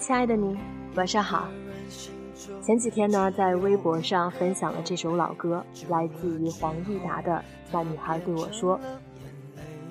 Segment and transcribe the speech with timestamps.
[0.00, 0.56] 亲爱的你，
[0.94, 1.46] 晚上好。
[2.62, 7.32] 前几天呢，在微博上分享了这首老歌，来自于黄义达的
[7.70, 8.78] 《那女孩对我说》，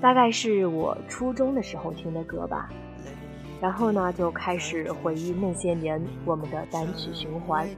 [0.01, 2.71] 大概是我初中的时候听的歌吧。
[3.61, 7.69] 然后呢，就开始回忆那些年我们的单曲循环。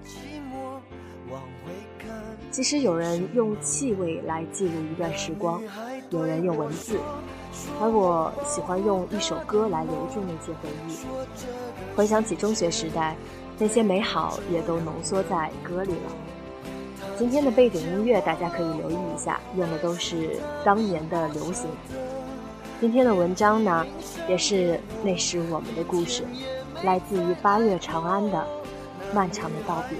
[2.51, 5.61] 其实有人用气味来记录一段时光，
[6.09, 6.99] 有人用文字，
[7.81, 10.97] 而我喜欢用一首歌来留住那些回忆。
[11.95, 13.15] 回想起中学时代。
[13.59, 17.05] 那些美好也都浓缩在歌里了。
[17.15, 21.69] 今天的背景音乐大家可以留意一下，用的都是当年的流行。
[22.79, 23.85] 今天的文章呢，
[24.27, 26.23] 也是那时我们的故事，
[26.83, 28.47] 来自于八月长安的
[29.13, 29.99] 漫长的道别。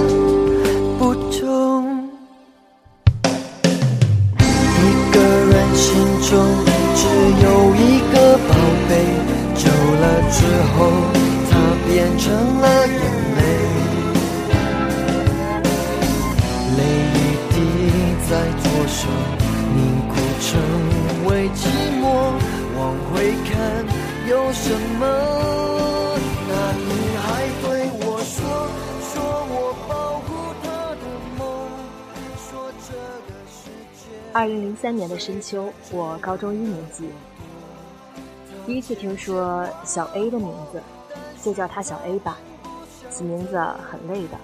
[34.41, 37.07] 二零零三年的深秋，我高中一年级，
[38.65, 40.81] 第一次听说小 A 的名字，
[41.43, 42.39] 就叫他小 A 吧，
[43.07, 43.55] 起名字
[43.87, 44.37] 很累的。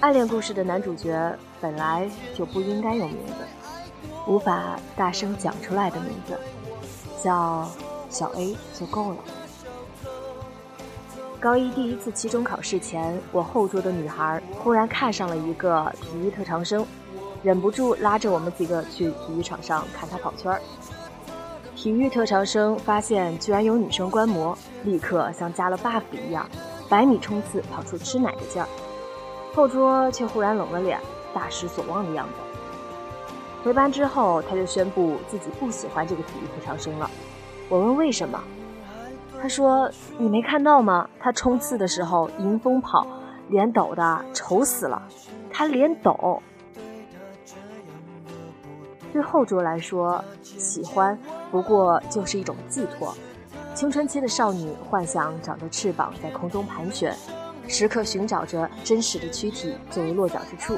[0.00, 3.44] 爱恋故事的男主角本来就不应该有名字，
[4.26, 6.38] 无法大声讲出来的名字，
[7.22, 7.70] 叫
[8.08, 9.18] 小 A 就够了。
[11.38, 16.86] 高一第一次期中考试前，我后桌的女孩忽然看上了一个体育特长生，
[17.44, 20.60] 忍不住拉着我们几个去体育场上看他跑圈儿。
[21.76, 26.48] 体育特长生发现居然有女生观摩，立刻像加了 buff 一样，
[26.88, 28.66] 百米冲刺跑出吃奶的劲儿。
[29.54, 30.98] 后桌却忽然冷了脸，
[31.34, 32.32] 大失所望的样子。
[33.62, 37.10] 回班之后，他就宣布自己不喜欢这个体育特长生了。
[37.68, 38.42] 我问为什么，
[39.42, 41.10] 他说：“你没看到吗？
[41.20, 43.06] 他冲刺的时候迎风跑，
[43.48, 45.02] 脸抖的丑死了，
[45.52, 46.42] 他脸抖。”
[49.14, 51.16] 对后桌来说，喜欢
[51.48, 53.14] 不过就是一种寄托。
[53.72, 57.16] 青春期的少女幻想长着翅膀在空中盘旋。
[57.68, 60.76] 时刻寻找着真实的躯体作为落脚之处，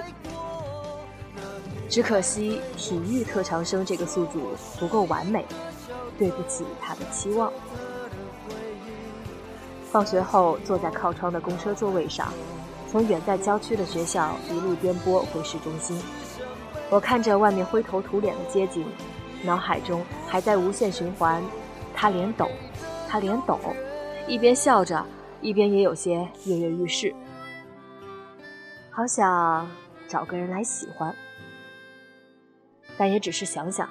[1.88, 5.44] 只可惜体育特长生这个宿主不够完美，
[6.18, 7.50] 对不起他的期望。
[9.90, 12.28] 放学后坐在靠窗的公车座位上，
[12.92, 15.98] 从远在郊区的学校一路颠簸回市中心，
[16.90, 18.84] 我看着外面灰头土脸的街景，
[19.42, 21.42] 脑海中还在无限循环：
[21.94, 22.48] 他脸抖，
[23.08, 23.58] 他脸抖，
[24.26, 25.04] 一边笑着。
[25.42, 27.14] 一边也有些跃跃欲试，
[28.90, 29.68] 好想
[30.08, 31.14] 找个人来喜欢，
[32.96, 33.86] 但也只是想想，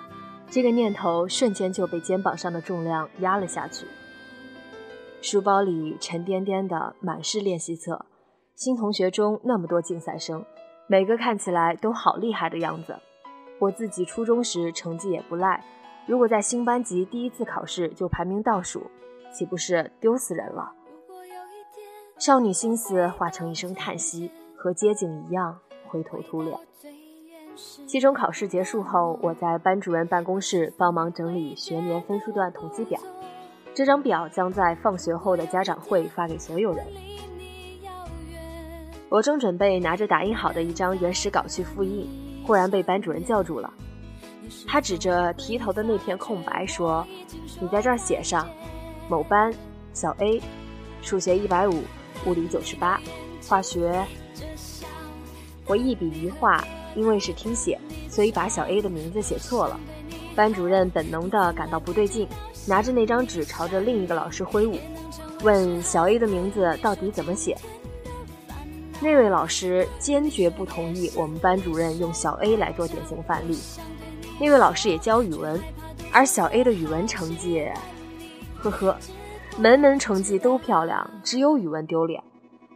[0.49, 3.85] 这个念头瞬间就被肩膀上的重量压了下去。
[5.21, 8.07] 书包里沉甸甸的满是练习册。
[8.55, 10.43] 新同学中那么多竞赛生，
[10.87, 12.95] 每个看起来都好厉害的样子。
[13.59, 15.63] 我自己初中时成绩也不赖，
[16.05, 18.91] 如果在新班级第一次考试就排名倒数，
[19.33, 20.71] 岂不是丢死人了？
[22.17, 26.57] 少女心思化成一声叹息，和街景一样灰头土脸。
[27.87, 32.99] 期中考试结束后，我在班主任办公室帮忙整理学年分数段统计表。
[33.73, 36.85] 这张表将在放学后的家长会发给所有人。
[39.09, 42.09] 我正准备拿着打印好的一张原始稿去复印，
[42.45, 43.71] 忽然被班主任叫住了。
[44.67, 47.05] 他指着题头的那片空白说
[47.59, 48.47] ：“你在这儿写上，
[49.07, 49.53] 某班
[49.93, 50.41] 小 A，
[51.01, 51.83] 数学一百五，
[52.25, 52.99] 物理九十八，
[53.47, 54.05] 化学……”
[55.67, 56.63] 我一笔一画，
[56.95, 57.79] 因为是听写，
[58.09, 59.79] 所以把小 A 的名字写错了。
[60.35, 62.27] 班主任本能地感到不对劲。
[62.67, 64.79] 拿着那张纸朝着另一个老师挥舞，
[65.43, 67.55] 问小 A 的名字到底怎么写。
[69.01, 73.59] 那位老师坚决不同意我们班主任用小 A 来做典型范例。
[74.39, 75.61] 那位老师也教语文，
[76.11, 77.67] 而小 A 的语文成绩，
[78.57, 78.97] 呵呵，
[79.57, 82.23] 门门成绩都漂亮，只有语文丢脸。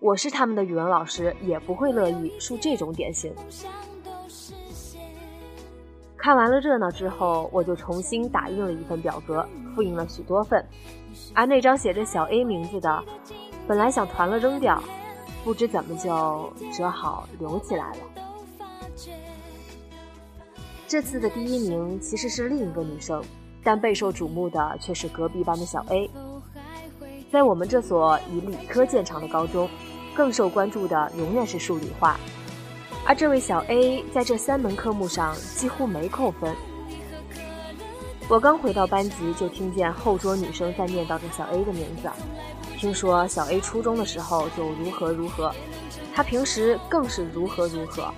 [0.02, 3.34] 我是他们的语文老师，也不会乐意树这种典型。
[6.16, 10.64] 看完了热闹之后，我就重新打印了一份表格，复印了许多份。
[11.34, 13.04] 而那张写着小 A 名字的，
[13.68, 14.82] 本来想团了扔掉，
[15.44, 17.98] 不知怎么就折好留起来了。
[20.88, 23.24] 这次的第一名其实是另一个女生，
[23.64, 26.10] 但备受瞩目的却是隔壁班的小 A。
[27.32, 29.70] 在我们这所以理科见长的高中，
[30.16, 32.20] 更受关注的永远是数理化。
[33.06, 36.56] 而这位小 A 在这三门科目上几乎没扣分。
[38.28, 42.10] 我刚回到班级，就听见后桌女生在念叨着小 A 的名字。
[42.80, 45.54] 听说小 A 初中的时候就如何如何，
[46.16, 48.10] 她平时更是如何如何。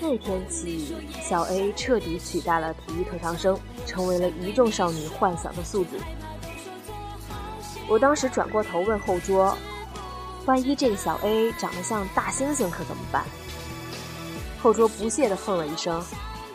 [0.00, 5.96] 那天起，小 A 彻底取代了体育特长生，成为了一众少女幻想的宿主。
[7.88, 9.56] 我当时转过头问后桌。
[10.44, 13.24] 万一这个小 A 长得像大猩猩，可怎么办？
[14.62, 16.00] 后桌不屑地哼了一声：“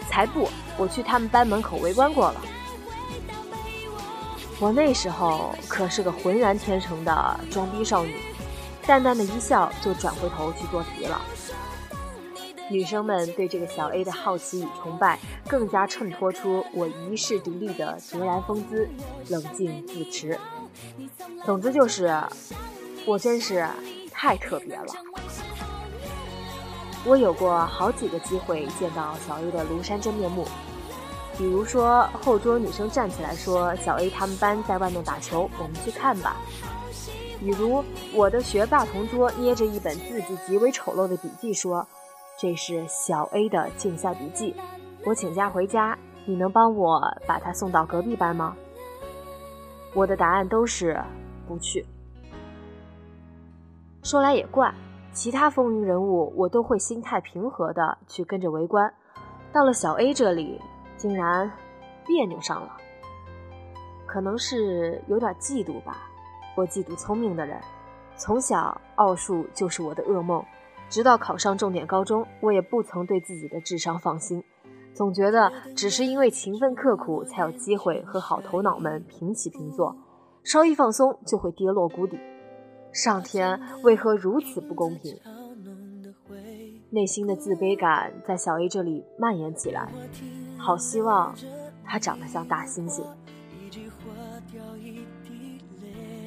[0.09, 0.47] 才不！
[0.77, 2.41] 我去他们班门口围观过了。”
[4.61, 8.15] 我那时候可是个浑然天成的装逼少女，
[8.85, 11.19] 淡淡的一笑就转回头去做题了。
[12.69, 18.87] 女生们对这个小 A 的好奇与崇拜，更加衬托出我一世独立的卓然风姿，
[19.29, 20.39] 冷静自持。
[21.43, 22.15] 总之就是。
[23.03, 23.67] 我真是
[24.11, 24.85] 太特别了。
[27.03, 30.47] 我有过好几个机会见到小 A 的庐山真面目，
[31.41, 36.35] 比如说后桌女生站起来说：“小 A 他们班在外面打球，我们去看吧。”
[37.41, 37.83] 比如
[38.13, 41.83] 我的学霸同桌捏着一本字迹极为丑陋的笔记说
[42.37, 44.55] ：“这是小 A 的竞赛笔记，
[45.03, 48.55] 我请假回家，你能帮我把他送到隔壁班吗？”
[49.95, 51.03] 我的答案都是
[51.47, 51.83] 不去。
[54.03, 54.71] 说来也怪，
[55.11, 58.93] 其他风云人物我都会心态平和的去跟着围观，
[59.51, 60.61] 到了小 A 这里，
[61.01, 61.51] 竟然
[62.05, 62.77] 别扭上了。
[64.05, 66.07] 可能是有点嫉妒吧，
[66.55, 67.59] 我嫉妒聪明的人。
[68.17, 70.45] 从小奥数就是我的噩梦，
[70.89, 74.43] 直到考上重点高中，我也不曾对自己的智商放心，
[74.93, 79.95] 总觉得只是因为勤奋刻苦，才有机会和好头脑们平起平坐，
[80.43, 82.19] 稍一放松就会跌落谷底。
[82.93, 85.17] 上天为何如此不公平？
[86.91, 89.89] 内心的自卑感在小 A 这里蔓延起来。
[90.61, 91.35] 好希望
[91.83, 93.01] 他长得像大猩猩。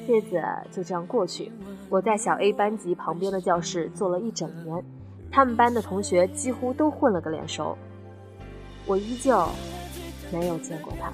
[0.07, 1.51] 日子就这样过去，
[1.89, 4.83] 我在小 A 班级旁边的教室坐了一整年，
[5.31, 7.77] 他们班的同学几乎都混了个脸熟，
[8.85, 9.47] 我依旧
[10.31, 11.11] 没有见过他，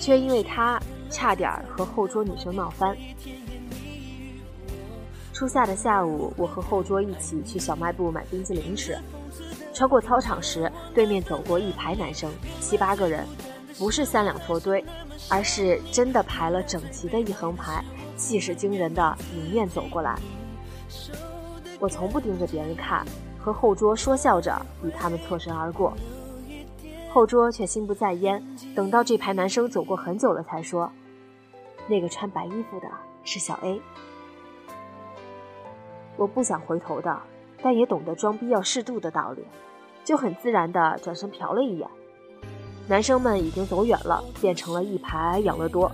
[0.00, 2.96] 却因为他差点和后桌女生闹翻。
[5.32, 8.98] 初夏的下午，我和后桌一起去小卖部买冰激凌吃。
[9.74, 13.26] 穿过操场时，对面走过一排男生，七八个人，
[13.76, 14.82] 不是三两坨堆，
[15.28, 17.84] 而是真的排了整齐的一横排，
[18.16, 20.16] 气势惊人的迎面走过来。
[21.80, 23.04] 我从不盯着别人看，
[23.36, 24.54] 和后桌说笑着
[24.84, 25.92] 与他们错身而过。
[27.12, 28.42] 后桌却心不在焉，
[28.76, 30.90] 等到这排男生走过很久了，才说
[31.88, 32.88] ：“那个穿白衣服的
[33.24, 33.80] 是小 A。”
[36.16, 37.20] 我不想回头的，
[37.60, 39.44] 但也懂得装逼要适度的道理，
[40.04, 41.88] 就很自然的转身瞟了一眼。
[42.86, 45.90] 男生们已经走远了，变成了一排养乐多。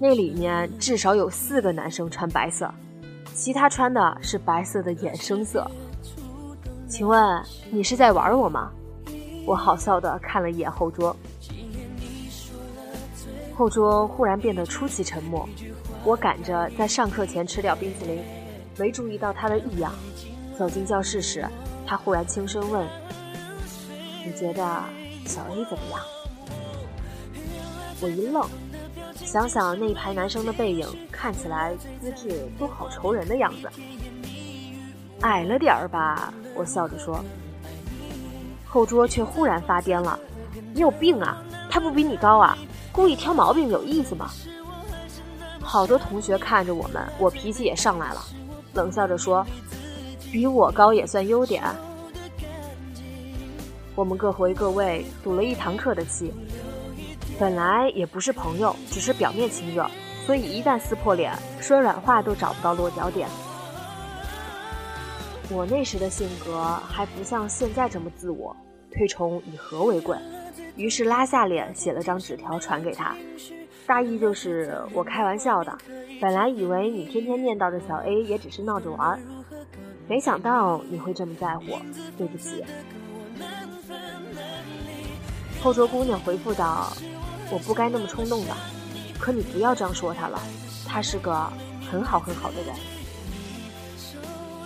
[0.00, 2.68] 那里面至少有四个男生穿白色，
[3.32, 5.70] 其他穿的是白色的衍生色。
[6.88, 8.72] 请问你是在玩我吗？
[9.46, 11.14] 我好笑的看了一眼后桌，
[13.54, 15.48] 后桌忽然变得出奇沉默。
[16.04, 18.20] 我赶着在上课前吃掉冰淇淋，
[18.76, 19.92] 没注意到他的异样。
[20.58, 21.46] 走进教室时，
[21.86, 22.86] 他忽然轻声问
[24.24, 24.62] ：“你觉得
[25.26, 26.00] 小 A 怎么样？”
[28.00, 28.46] 我一愣，
[29.14, 33.70] 想想那一排男生的背影，看起来资质都好愁人的样子。
[35.20, 37.24] 矮了点儿吧，我笑着说。
[38.66, 40.18] 后桌却忽然发癫了
[40.74, 41.42] ：“你有病啊！
[41.70, 42.58] 他不比你高啊，
[42.92, 44.30] 故意挑毛病有意思吗？”
[45.62, 48.20] 好多同学看着我们，我脾气也上来了，
[48.74, 49.46] 冷笑着说
[50.34, 51.62] ：“比我高也算优点。”
[53.94, 56.34] 我们各回各位，赌了一堂课的气。
[57.38, 59.88] 本来也不是朋友，只是表面亲热，
[60.26, 63.28] 所以一旦撕破脸，说软话都找不到落脚点。
[65.50, 68.56] 我那时的性格还不像现在这么自我，
[68.90, 70.18] 推崇以和为贵，
[70.74, 73.14] 于是拉下脸写了张纸条传给他，
[73.86, 75.78] 大意就是我开玩笑的。
[76.20, 79.20] 本来以为你天天念叨着小 A 也只是闹着玩，
[80.06, 81.64] 没想到你会这么在乎，
[82.16, 82.64] 对不起。
[85.62, 86.92] 后桌姑娘回复道。
[87.52, 88.56] 我不该那么冲动的，
[89.20, 90.40] 可你不要这样说他了，
[90.88, 91.46] 他是个
[91.88, 92.74] 很好很好的人。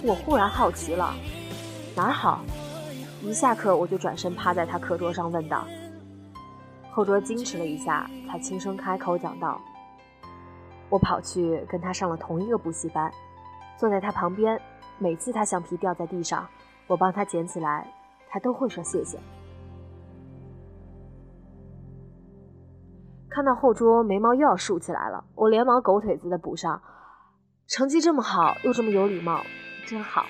[0.05, 1.13] 我忽然好奇了，
[1.97, 2.41] 哪儿好？
[3.21, 5.67] 一下课我就转身趴在他课桌上问道。
[6.93, 9.61] 后桌矜持了一下，才轻声开口讲道
[10.89, 13.13] ：“我跑去跟他上了同一个补习班，
[13.77, 14.59] 坐在他旁边，
[14.99, 16.49] 每次他橡皮掉在地上，
[16.87, 17.93] 我帮他捡起来，
[18.29, 19.19] 他都会说谢谢。”
[23.31, 26.83] 看到后桌眉毛又要竖起来了，我连忙狗腿子的补上
[27.69, 29.45] ：“成绩这么好，又这么有礼貌，
[29.87, 30.27] 真好。”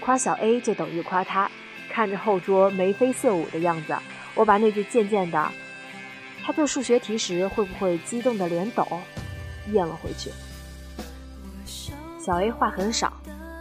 [0.00, 1.50] 夸小 A 就等于夸他。
[1.90, 3.96] 看着后桌眉飞色舞的样子，
[4.34, 5.48] 我把那句渐渐的
[6.44, 8.86] “他做数学题时会不会激动的脸抖”
[9.72, 10.30] 咽了回去。
[12.28, 13.10] 小 A 话很少，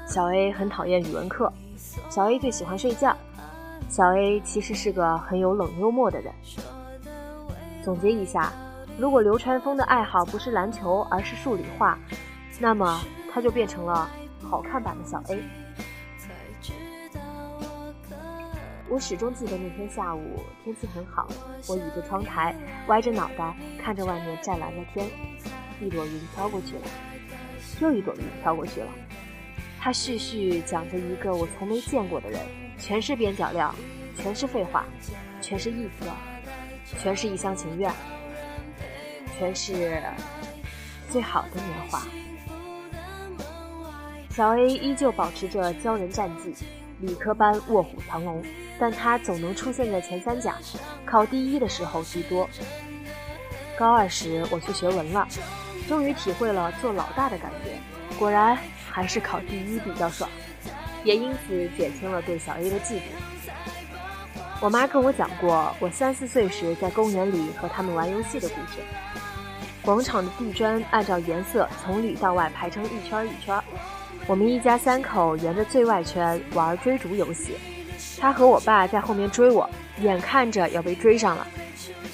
[0.06, 1.50] 小 A 很讨厌语文课，
[2.10, 3.16] 小 A 最喜欢睡觉。
[3.88, 6.34] 小 A 其实是个很有冷幽默的人。
[7.82, 8.52] 总结一下，
[9.00, 11.98] 如果流川枫的爱好不是篮球，而是数理化，
[12.60, 13.00] 那么
[13.32, 14.10] 他就变成了
[14.44, 15.42] 好看版的小 A。
[18.90, 21.26] 我始终记得那天下午天气很好，
[21.70, 22.54] 我倚着窗台，
[22.88, 25.08] 歪着脑袋看着外面湛蓝的天，
[25.80, 26.82] 一朵云飘过去了，
[27.80, 28.88] 又一朵云飘过去了。
[29.80, 32.40] 他絮絮讲着一个我从没见过的人。
[32.80, 33.74] 全是边角料，
[34.16, 34.86] 全是废话，
[35.42, 36.06] 全是意思，
[37.02, 37.92] 全是一厢情愿，
[39.36, 40.00] 全是
[41.10, 42.04] 最好的年华。
[44.30, 46.54] 小 A 依旧保持着骄人战绩，
[47.02, 48.46] 理科班卧虎藏龙，
[48.78, 50.56] 但他总能出现在前三甲，
[51.04, 52.48] 考第一的时候居多。
[53.76, 55.28] 高二时我去学文了，
[55.88, 57.72] 终于体会了做老大的感觉，
[58.20, 58.58] 果然
[58.92, 60.30] 还是考第一比较爽。
[61.04, 63.02] 也因此减轻了对小 A 的嫉妒。
[64.60, 68.80] 我妈跟我讲过，我三四岁时在公园里和他们玩游戏的故事。
[69.84, 73.58] 广场的地砖按照颜色从里到外排成一圈一圈，
[74.26, 77.54] 我们一家三口沿着最外圈玩追逐游戏。
[78.20, 79.70] 他和我爸在后面追我，
[80.02, 81.48] 眼看着要被追上了，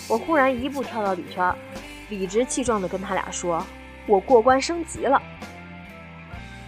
[0.07, 1.55] 我忽然一步跳到里圈，
[2.17, 3.65] 理直气壮地跟他俩说
[4.05, 5.21] ：“我过关升级了。”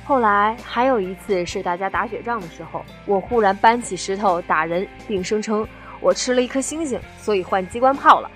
[0.03, 5.67] 后来还有一次是大家打雪仗的时候，我忽然搬起石头打人，并声称
[5.99, 8.29] 我吃了一颗星星，所以换机关炮了。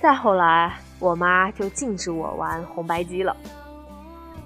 [0.00, 3.36] 再后来，我妈就禁止我玩红白机了。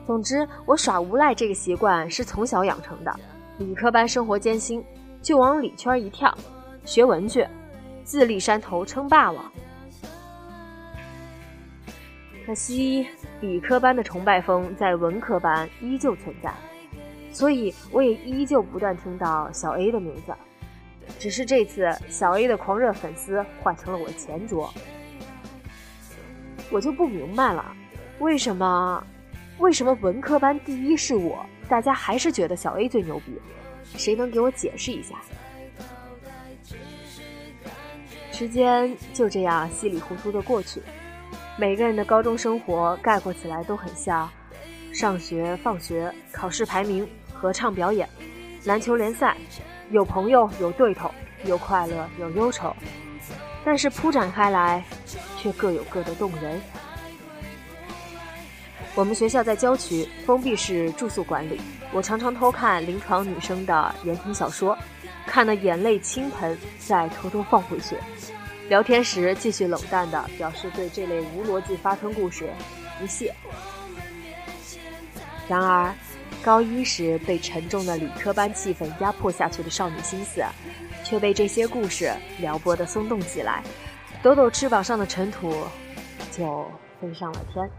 [0.06, 3.14] 总之，我耍无赖这个习惯是从小养成的。
[3.58, 4.84] 理科班生活艰辛，
[5.20, 6.32] 就往里圈一跳，
[6.84, 7.44] 学文去，
[8.04, 9.44] 自立山头称霸王。
[12.48, 13.06] 可惜，
[13.42, 16.50] 理科班的崇拜风在文科班依旧存在，
[17.30, 20.34] 所以我也依旧不断听到小 A 的名字。
[21.18, 24.72] 只是这次，小 A 的狂热粉丝换成了我前桌，
[26.70, 27.76] 我就不明白了，
[28.18, 29.06] 为什么？
[29.58, 33.38] 为什么文科班第一是我，大家还是觉得小 A 最牛逼？
[33.84, 35.16] 谁能给我解释一下？
[38.32, 40.80] 时间就这样稀里糊涂的过去。
[41.60, 44.30] 每个人的高中生活概括起来都很像：
[44.92, 48.08] 上学、放学、考试排名、合唱表演、
[48.64, 49.36] 篮球联赛，
[49.90, 51.10] 有朋友有对头，
[51.44, 52.72] 有快乐有忧愁。
[53.64, 54.84] 但是铺展开来，
[55.36, 56.60] 却各有各的动人。
[58.94, 61.60] 我们学校在郊区，封闭式住宿管理，
[61.92, 64.78] 我常常偷看临床女生的言情小说，
[65.26, 67.96] 看得眼泪倾盆，再偷偷放回去。
[68.68, 72.50] 聊天时继续冷淡地表示对这类无逻辑发春故事
[73.00, 73.34] 不屑。
[75.48, 75.94] 然而，
[76.42, 80.44] 高一时被沉重的理科班气氛压迫下去的少女心思，
[81.02, 83.62] 却被这些故事撩拨得松动起来，
[84.22, 85.50] 抖抖翅膀上的尘土，
[86.30, 86.70] 就
[87.00, 87.70] 飞上了天。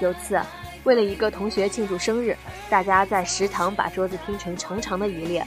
[0.00, 0.40] 有次，
[0.82, 2.36] 为了一个同学庆祝生日，
[2.68, 5.46] 大家在食堂把桌子拼成长长的一列，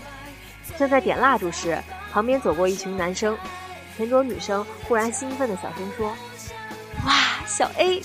[0.78, 1.78] 正在点蜡烛时，
[2.14, 3.38] 旁边走过一群男生。
[3.96, 6.14] 前桌女生忽然兴奋的小声说
[7.06, 8.02] ：“哇，小 A！”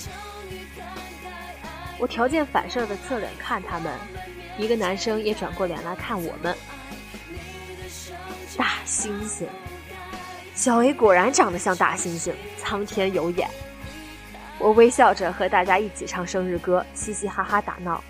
[1.99, 3.93] 我条件反射的侧脸看他们，
[4.57, 6.55] 一个男生也转过脸来看我们。
[8.57, 9.45] 大猩猩，
[10.55, 13.49] 小 A 果然长得像大猩猩，苍天有眼。
[14.59, 18.03] 我微笑着和大家一起唱生日歌，嘻嘻哈哈打闹，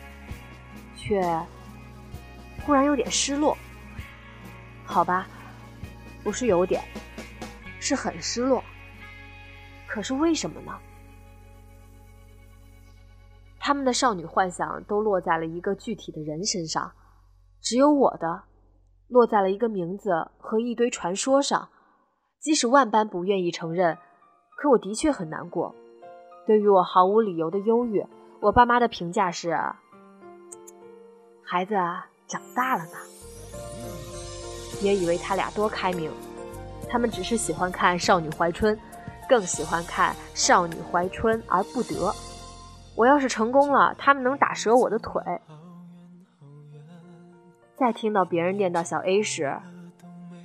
[0.97, 1.21] 却
[2.63, 3.57] 忽然有点失落。
[4.85, 5.27] 好吧，
[6.23, 6.83] 不是有点。
[7.81, 8.63] 是很失落，
[9.88, 10.71] 可是为什么呢？
[13.59, 16.91] 他们的少女幻想都落在了一个具体的人身上，
[17.59, 18.43] 只有我的
[19.07, 21.69] 落在了一个名字和一堆传说上。
[22.39, 23.97] 即使万般不愿意承认，
[24.55, 25.75] 可我的确很难过。
[26.45, 28.05] 对于我毫无理由的忧郁，
[28.41, 29.55] 我爸妈的评价是：
[31.43, 31.73] 孩子
[32.27, 32.91] 长大了呢。
[34.79, 36.11] 别以为他俩多开明。
[36.89, 38.75] 他们只是喜欢看《少女怀春》，
[39.29, 41.95] 更喜欢看《少女怀春而不得》。
[42.95, 45.21] 我要是成功了，他们能打折我的腿。
[47.77, 49.58] 在听到别人念到小 A 时，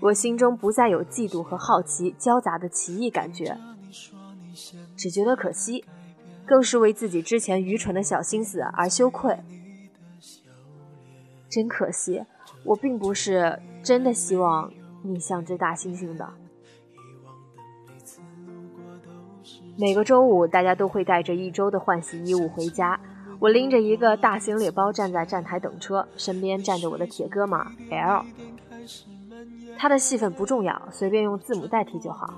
[0.01, 3.59] 我心中不再有嫉妒和好奇交杂的奇异感觉，
[4.97, 5.85] 只觉得可惜，
[6.47, 9.37] 更是为自己之前愚蠢的小心思而羞愧。
[11.51, 12.25] 真可惜，
[12.65, 14.73] 我并不是真的希望。
[15.07, 16.29] 你像只大猩猩的。
[19.79, 22.99] 每个周五，大家都会带着一周的换洗衣物回家。
[23.39, 28.25] 我拎着一个大行李包站在站台等车，身边站着我的铁哥们 L。
[29.77, 32.33] 他的戏份不重要，随便用字母代替就好。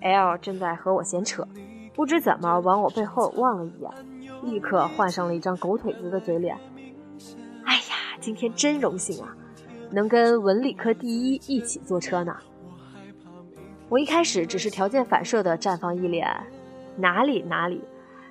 [0.00, 1.46] L 正在和我闲扯，
[1.94, 3.90] 不知怎么往我背后望了一眼，
[4.42, 6.56] 立刻换上了一张狗腿子的嘴脸。
[7.64, 9.36] 哎呀，今天真荣幸啊！
[9.94, 12.36] 能跟文理科第一一起坐车呢。
[13.88, 16.28] 我一开始只是条件反射的绽放一脸
[16.96, 17.80] 哪里哪里，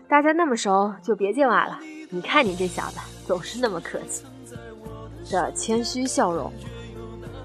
[0.10, 1.80] 大家那么熟就别见外了。
[2.10, 4.26] 你看你这小子总是那么客气
[5.32, 6.52] 的谦虚笑容。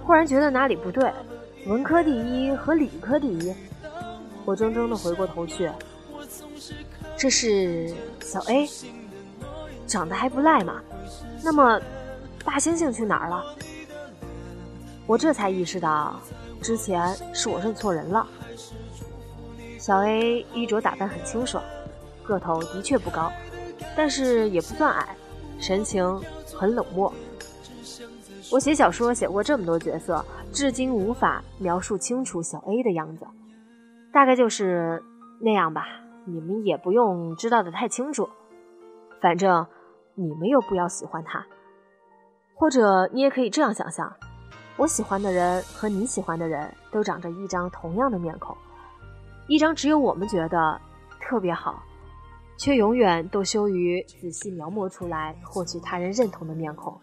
[0.05, 1.13] 忽然觉得哪里不对，
[1.67, 3.55] 文科第一和理科第一。
[4.45, 5.71] 我怔怔的回过头去，
[7.17, 8.67] 这是小 A，
[9.87, 10.81] 长得还不赖嘛。
[11.45, 11.79] 那么
[12.45, 13.45] 大猩猩去哪儿了？
[15.09, 16.21] 我这才意识到，
[16.61, 18.27] 之前是我认错人了。
[19.79, 21.65] 小 A 衣着打扮很清爽，
[22.23, 23.33] 个头的确不高，
[23.97, 25.17] 但是也不算矮，
[25.59, 26.05] 神情
[26.55, 27.11] 很冷漠。
[28.53, 33.27] 我写小说写过这么多角色，至今无法描述清楚小 A 的样子，
[34.13, 35.03] 大概就是
[35.41, 35.87] 那样吧。
[36.27, 38.29] 你们也不用知道的太清楚，
[39.23, 39.67] 反正
[40.17, 41.47] 你们又不要喜欢他，
[42.57, 44.13] 或者你也可以这样想象。
[44.79, 48.57] 我喜欢的人和你喜欢的人都长着一张同样的面孔，
[49.49, 50.81] 一张只有我们觉得
[51.21, 51.83] 特别好，
[52.57, 56.97] 却永远都羞于仔细描摹出来获取他人认同的面孔。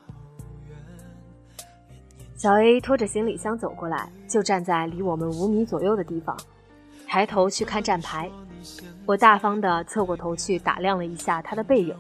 [2.38, 6.38] 小 A 拖着行李箱走过来，就站在离我们五米左右的地方，
[7.06, 8.32] 抬头去看站牌。
[9.06, 11.94] 我大方地侧过头去打量了一下他的背影。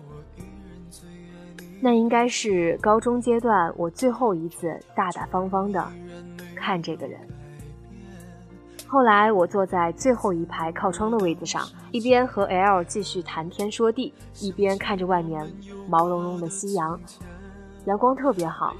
[1.81, 5.85] 那应该是高中阶段我最后一次大大方方的
[6.55, 7.19] 看这个人。
[8.87, 15.45] 后来我坐在最后一排靠窗的位子上，一边和 L 继续谈天说地，一边看着外面
[15.87, 16.99] 毛茸茸的夕阳，
[17.85, 18.75] 阳光特别好。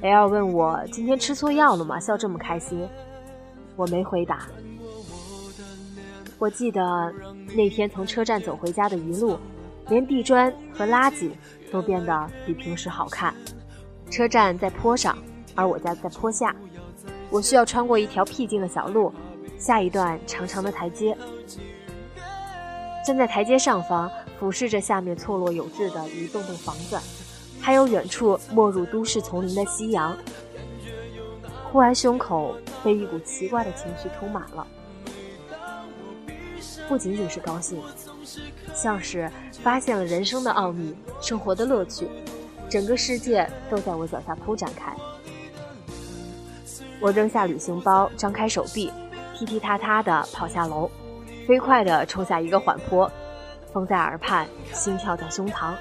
[0.00, 2.00] L 问我今天吃错药了吗？
[2.00, 2.88] 笑这么开心。
[3.76, 4.46] 我没回答。
[6.38, 7.12] 我记得
[7.54, 9.38] 那天从车站走回家的一路，
[9.88, 11.30] 连地砖和垃圾。
[11.72, 13.34] 都变得比平时好看。
[14.10, 15.16] 车站在坡上，
[15.54, 16.54] 而我家在坡下。
[17.30, 19.10] 我需要穿过一条僻静的小路，
[19.58, 21.16] 下一段长长的台阶。
[23.06, 26.98] 站在台阶上方，俯视着下面错落有致的一栋栋房子，
[27.58, 30.14] 还有远处没入都市丛林的夕阳。
[31.72, 32.54] 忽然，胸口
[32.84, 34.66] 被一股奇怪的情绪充满了。
[36.86, 37.80] 不仅仅是高兴，
[38.74, 39.30] 像是
[39.62, 42.08] 发现了人生的奥秘，生活的乐趣，
[42.68, 44.94] 整个世界都在我脚下铺展开。
[47.00, 48.92] 我扔下旅行包，张开手臂，
[49.34, 50.88] 踢踢踏踏地跑下楼，
[51.46, 53.10] 飞快地冲下一个缓坡，
[53.72, 55.74] 风在耳畔，心跳在胸膛，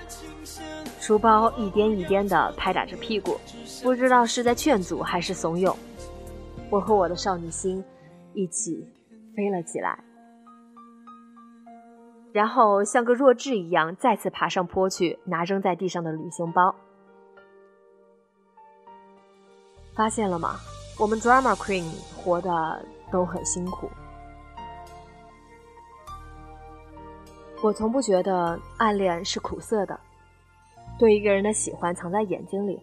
[0.99, 3.39] 书包一颠一颠地拍打着屁股，
[3.83, 5.75] 不知道是在劝阻还是怂恿。
[6.71, 7.83] 我和我的少女心
[8.33, 8.87] 一起
[9.35, 10.03] 飞了起来，
[12.33, 16.73] 然后像个弱智一样再次爬上坡去拿扔在地上的旅行包。
[19.93, 20.55] 发现了吗？
[20.97, 21.83] 我们 drama queen
[22.15, 23.89] 活的都很辛苦。
[27.61, 29.99] 我从不觉得暗恋是苦涩的，
[30.97, 32.79] 对一个人的喜欢藏在眼睛里，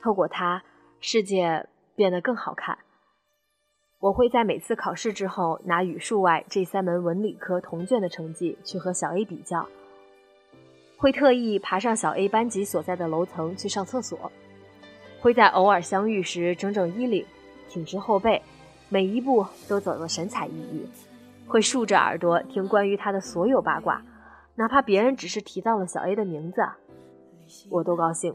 [0.00, 0.62] 透过它，
[1.00, 2.78] 世界变得更好看。
[4.06, 9.66] 我会在每次考试之后拿语数外这三门文理科同卷的成绩去和小 A 比较，
[10.96, 14.30] 会特意爬上小 A 班级所在的楼层去上厕所，
[15.20, 17.26] 会在偶尔相遇时整整衣领。
[17.68, 18.40] 挺直后背，
[18.88, 20.86] 每一步都走得神采奕奕，
[21.48, 24.04] 会竖着耳朵听关于他的所有八卦，
[24.54, 26.62] 哪怕别人只是提到了小 A 的名字，
[27.70, 28.32] 我都高兴。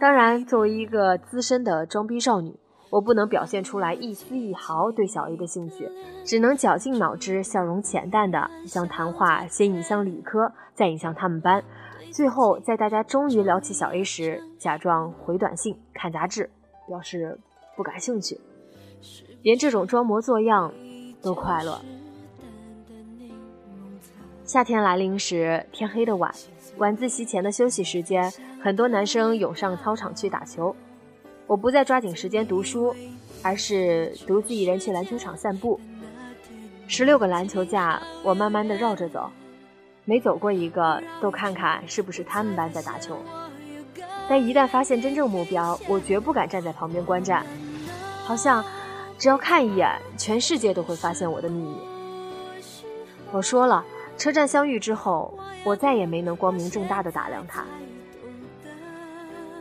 [0.00, 2.56] 当然，作为一个资深的装逼少女，
[2.90, 5.88] 我不能表现出来一丝一毫对小 A 的兴趣，
[6.24, 11.62] 只能绞尽脑汁，笑容浅淡的将谈话先引向理科，再引向他们班，
[12.10, 16.50] 最后在大家终于聊起小 A 时，假装回短信、看杂志，
[16.86, 17.38] 表示。
[17.76, 18.38] 不感兴趣，
[19.42, 20.70] 连这种装模作样
[21.22, 21.80] 都快乐。
[24.44, 26.30] 夏天来临时，天黑的晚，
[26.76, 28.30] 晚自习前的休息时间，
[28.62, 30.76] 很多男生涌上操场去打球。
[31.50, 32.94] 我不再抓紧时间读书，
[33.42, 35.80] 而是独自一人去篮球场散步。
[36.86, 39.28] 十六个篮球架，我慢慢的绕着走，
[40.04, 43.18] 每走过一个，都看看是不是他们班在打球。
[44.28, 47.44] 但一旦发现真正目标，我绝不敢站在旁边观战。
[48.22, 48.64] 好像，
[49.18, 51.74] 只要看一眼，全世界都会发现我的秘密。
[53.32, 53.84] 我说了，
[54.16, 57.64] 车站相遇之后，我再也没能光明正大的打量他。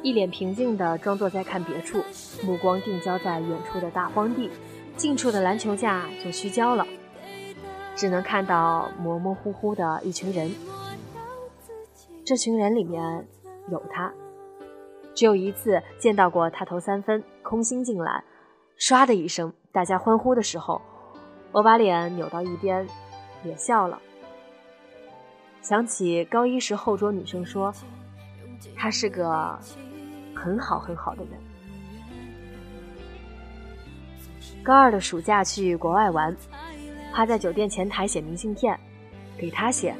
[0.01, 2.03] 一脸平静地装作在看别处，
[2.43, 4.49] 目光定焦在远处的大荒地，
[4.95, 6.85] 近处的篮球架就虚焦了，
[7.95, 10.51] 只能看到模模糊糊的一群人。
[12.25, 13.27] 这群人里面
[13.69, 14.13] 有他，
[15.13, 18.23] 只有一次见到过他投三分，空心进篮。
[18.79, 20.81] 唰的一声，大家欢呼的时候，
[21.51, 22.88] 我把脸扭到一边，
[23.43, 23.99] 也笑了。
[25.62, 27.73] 想起高一时后桌女生说，
[28.77, 29.59] 他是个
[30.41, 31.34] 很好很好的人。
[34.63, 36.36] 高二的暑假去国外玩，
[37.13, 38.80] 趴在酒店前台写明信片，
[39.38, 39.95] 给他写，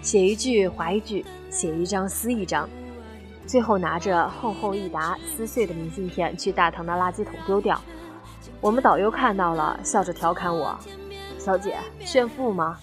[0.00, 2.68] 写一句划一句，写一张撕一张。
[3.46, 7.78] 最后拿着厚厚一沓撕碎的明信片去大堂的垃圾桶丢掉。
[8.60, 10.78] 我们导游看到了，笑着调侃我
[11.38, 12.78] ：“小姐，炫富吗？”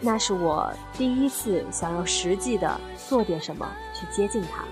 [0.00, 4.64] 那是我第一次想要实际的做点什么去接近他。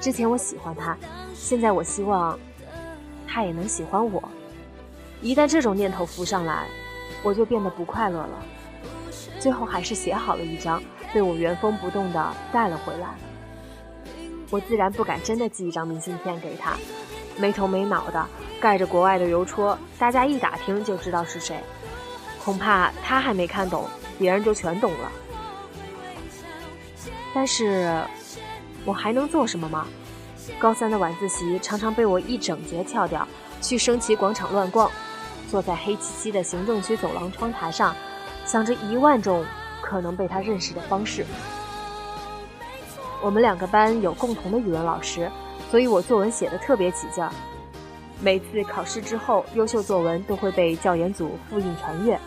[0.00, 0.96] 之前我喜欢他，
[1.34, 2.38] 现在我希望
[3.26, 4.22] 他也能喜欢我。
[5.22, 6.66] 一旦这种念头浮上来，
[7.22, 8.42] 我就变得不快乐了。
[9.38, 10.82] 最后还是写好了一张。
[11.12, 13.06] 被我原封不动的带了回来，
[14.50, 16.76] 我自然不敢真的寄一张明信片给他，
[17.36, 18.26] 没头没脑的
[18.60, 21.60] 盖着国外的邮戳，大家一打听就知道是谁，
[22.44, 23.88] 恐怕他还没看懂，
[24.18, 25.12] 别人就全懂了。
[27.34, 28.00] 但是，
[28.84, 29.86] 我还能做什么吗？
[30.58, 33.26] 高三的晚自习常常被我一整节翘掉，
[33.60, 34.90] 去升旗广场乱逛，
[35.50, 37.94] 坐在黑漆漆的行政区走廊窗台上，
[38.46, 39.44] 想着一万种。
[39.86, 41.26] 可能被他认识的方式。
[43.22, 45.30] 我们两个班有共同的语文老师，
[45.70, 47.30] 所以我作文写的特别起劲儿。
[48.18, 52.18] 每次考试之后，优秀作文都会被教研组复印传阅。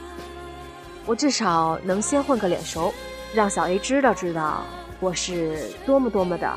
[1.08, 2.93] 我至少能先混个脸熟，
[3.34, 4.62] 让小 A 知道知道
[5.00, 6.52] 我是多么多么的，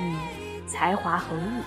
[0.00, 0.16] 嗯，
[0.66, 1.62] 才华横溢。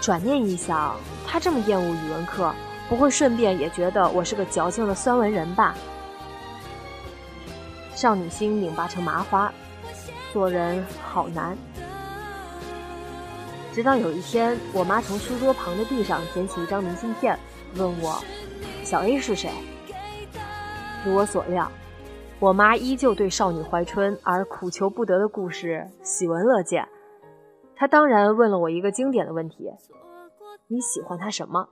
[0.00, 2.54] 转念一想，他这么厌恶语文课。
[2.88, 5.76] 不会顺便也觉得我是个矫情的酸文人吧？
[7.94, 9.52] 少女心拧巴成麻花，
[10.32, 11.56] 做人好难。
[13.72, 17.38] 直到有一天，我妈从书桌旁的地上捡起一张明信片，
[17.76, 18.20] 问我
[18.82, 19.52] ：“小 A 是谁？”
[21.06, 21.70] 如我所料，
[22.40, 26.88] 我妈依旧对少女怀春而苦求不得的故事喜闻乐见。
[27.76, 29.70] 她当然问了我一个经典的问题
[30.66, 31.68] ：“你喜欢他什么？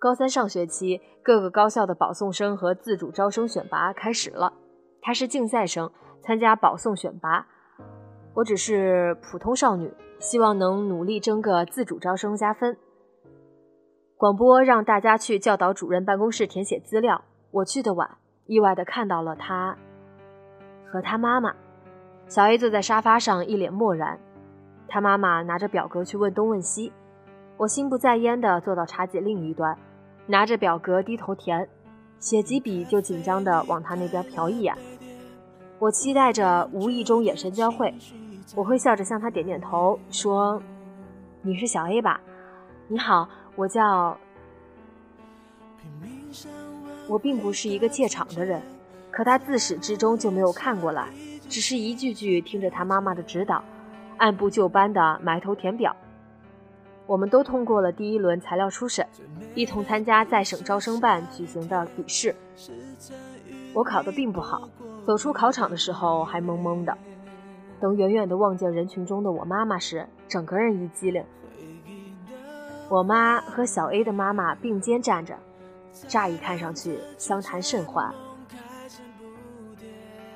[0.00, 4.52] 高三上学期，各个高校的保送生和自主招生选拔开始了。
[5.00, 5.92] 他是竞赛生，
[6.24, 7.46] 参加保送选拔。
[8.34, 12.76] 我只是普通少女，希望能努力争个自主招生加分。
[14.20, 17.24] 广播让大家去教导主任办公室填写资料。
[17.52, 19.78] 我去的晚，意外的看到了他
[20.92, 21.54] 和他妈妈。
[22.28, 24.18] 小 A 坐在沙发上，一脸漠然。
[24.88, 26.92] 他妈妈拿着表格去问东问西。
[27.56, 29.74] 我心不在焉的坐到茶几另一端，
[30.26, 31.66] 拿着表格低头填，
[32.18, 34.76] 写几笔就紧张的往他那边瞟一眼。
[35.78, 37.94] 我期待着无意中眼神交汇，
[38.54, 40.62] 我会笑着向他点点头，说
[41.40, 42.20] ：“你是小 A 吧？
[42.86, 43.26] 你好，
[43.60, 44.16] 我叫……
[47.06, 48.62] 我并不是一个怯场的人，
[49.10, 51.08] 可他自始至终就没有看过来。”
[51.46, 53.62] 只是一句句听着他妈妈的指导，
[54.16, 55.94] 按部就班的埋头填表。
[57.06, 59.06] 我们都通过了第一轮材料初审，
[59.54, 62.34] 一同参加在省招生办举行的笔试。
[63.74, 64.68] 我考得并不好，
[65.04, 66.96] 走出考场的时候还懵懵的。
[67.80, 71.22] 等远远的望见人群中的我妈妈时，整个人一激灵。
[72.90, 75.38] 我妈和小 A 的妈妈并肩站着，
[76.08, 78.12] 乍一看上去相谈甚欢。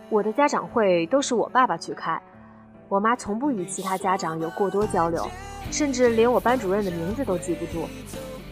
[0.09, 2.23] 我的家长会都是我爸爸去开，
[2.88, 5.29] 我妈从不与其他家长有过多交流，
[5.73, 7.88] 甚至连我班主任的名字都记不住。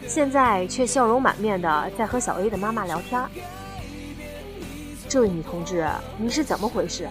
[0.09, 3.25] 现在却笑容满面的在和小 A 的妈妈聊天。
[5.09, 5.87] 这位女同志，
[6.19, 7.09] 您是怎么回事？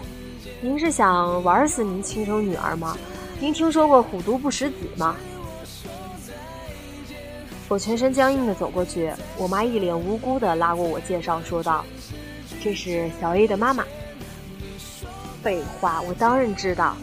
[0.60, 2.94] 您是想玩死您亲生女儿吗？
[3.40, 5.16] 您听说过虎毒不食子吗？
[7.72, 11.82] 我全身僵硬的走过去，我妈一脸无辜的拉过我介绍，说道
[12.62, 13.82] ：“这是小 A 的妈妈。”
[15.42, 16.94] 废话，我当然知道。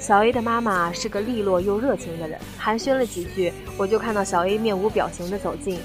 [0.00, 5.78] 小 A 的妈妈是个利落又热情的人，寒暄了几句，我就看到小 A 面无表情的走近，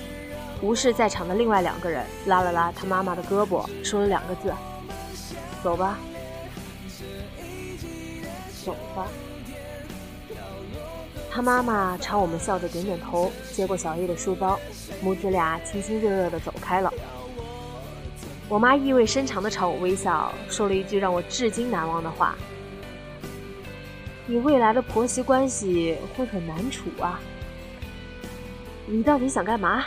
[0.62, 4.53] 无视在场的另外两个人，拉了拉他妈妈的胳膊，说了两个字
[5.62, 5.99] ：“走吧，
[8.63, 9.06] 走吧。”
[11.34, 14.60] 他妈妈朝我们笑着点点头，接过小 A 的书包，
[15.02, 16.93] 母子俩亲亲热热的走开了。
[18.48, 22.36] 我妈意味深长地朝我微笑，说了一句让我至今难忘的话
[24.28, 27.19] ：“你未来的婆媳关系会很难处啊！
[28.86, 29.86] 你到底想干嘛？”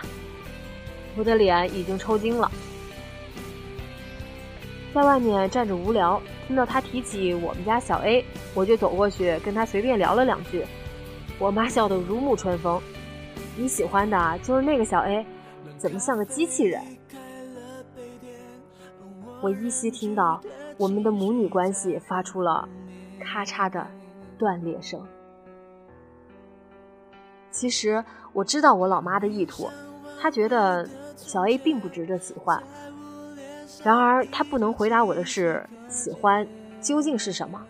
[1.14, 2.50] 我的脸已经抽筋了。
[4.92, 10.64] 在外面站着无聊，听到他提起我们家小 A，我就走过去跟他随便聊了两句。
[11.38, 12.80] 我妈笑得如沐春风
[13.58, 15.26] ：“你喜欢的就是那个小 A，
[15.76, 16.82] 怎么像个机器人？”
[19.42, 20.40] 我依稀听到
[20.78, 22.66] 我们的母女关系发出了
[23.20, 23.86] 咔嚓的
[24.38, 24.98] 断裂声。
[27.50, 29.68] 其实我知道我老妈的意图，
[30.18, 32.62] 她觉得小 A 并不值得喜欢。
[33.84, 36.48] 然而她不能回答我的是：喜欢
[36.80, 37.62] 究竟是什么？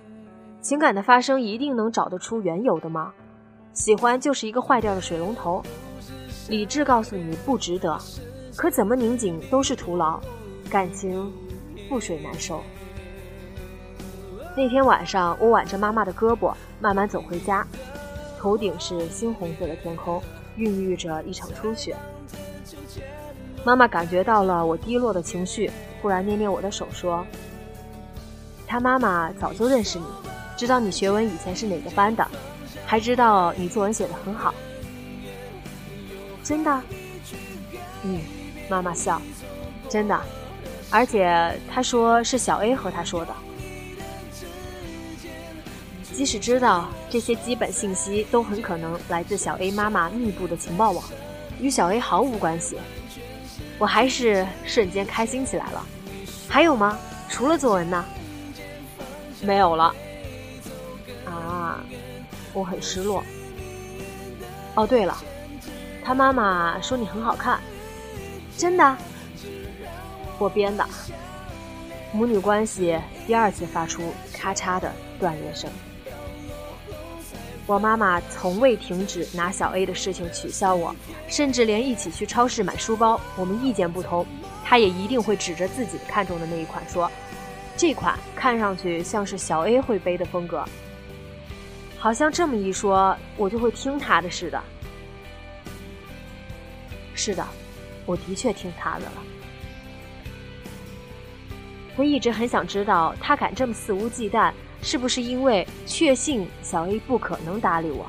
[0.60, 3.12] 情感的发生一定能找得出缘由的吗？
[3.76, 5.62] 喜欢就是一个坏掉的水龙头，
[6.48, 7.96] 理智告诉你不值得，
[8.56, 10.18] 可怎么拧紧都是徒劳。
[10.68, 11.30] 感情。
[11.88, 12.60] 覆水难收。
[14.56, 17.64] 那天晚上，我挽着妈妈的胳膊，慢慢走回家，
[18.40, 20.20] 头顶是猩红色的天空，
[20.56, 21.94] 孕育着一场初雪。
[23.62, 25.70] 妈妈感觉到了我低落的情绪，
[26.02, 27.24] 忽然捏捏我的手说
[28.66, 30.04] ：“他妈妈早就认识你，
[30.56, 32.26] 知道你学文以前是哪个班的，
[32.86, 34.54] 还知道你作文写得很好。”
[36.42, 36.82] 真的？
[38.04, 38.20] 嗯，
[38.70, 39.20] 妈妈笑，
[39.88, 40.18] 真的。
[40.88, 43.34] 而且他说是小 A 和他说的。
[46.14, 51.04] 即使知道这些基本信息都很可能来自小 A 妈妈密布的情报网，
[51.60, 52.78] 与小 A 毫无关系，
[53.78, 55.84] 我还是瞬间开心起来了。
[56.48, 56.96] 还有吗？
[57.28, 58.04] 除了作文呢？
[59.42, 59.92] 没有了。
[61.26, 61.84] 啊，
[62.56, 63.22] 我很失落。
[64.74, 65.14] 哦，对了，
[66.02, 67.60] 他妈妈说你很好看，
[68.56, 68.96] 真的。
[70.38, 70.86] 我编的，
[72.12, 74.90] 母女关系第二次发出咔嚓的
[75.20, 75.70] 断裂声。
[77.66, 80.96] 我妈妈从未停止拿小 A 的事情取笑我，
[81.28, 84.24] 甚至连一起去超市买书包，我们意见不同，
[84.64, 87.10] 她也一定会指着自己看中的那一款说
[87.76, 90.64] ：“这款看上去像是小 A 会背的风格。”
[91.98, 94.62] 好像这么一说，我就会听他的似的。
[97.14, 97.44] 是的，
[98.04, 99.22] 我的确听他的了。
[101.96, 108.06] 我一直很想知道，他敢这么肆无忌惮，是不是因为确信小 A 不可能搭理我？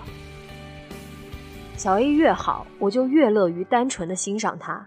[1.78, 4.86] 小 A 越好，我就越乐于单纯的欣赏他；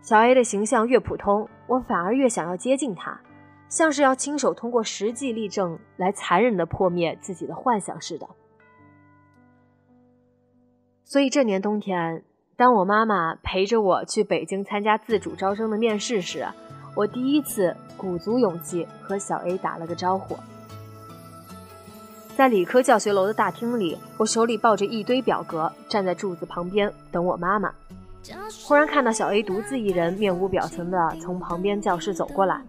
[0.00, 3.20] 小 A 的形象越普通，我反而越想要接近他，
[3.70, 8.28] 像是要亲手通过实际例证来残忍的破灭自己的幻想似的。
[11.04, 12.24] 所以这年冬天，
[12.56, 16.46] 当我妈妈陪着我去北京参加自主招生的面试时，
[16.94, 20.36] 我第一次鼓足勇气和小 A 打了个招呼。
[22.36, 27.72] 在理科教学楼的大厅里，我手里抱着一堆表格，站在柱子旁边等我妈妈。
[28.64, 32.62] 忽然看到小 A 独自一人，面无表情地从旁边教室走过来。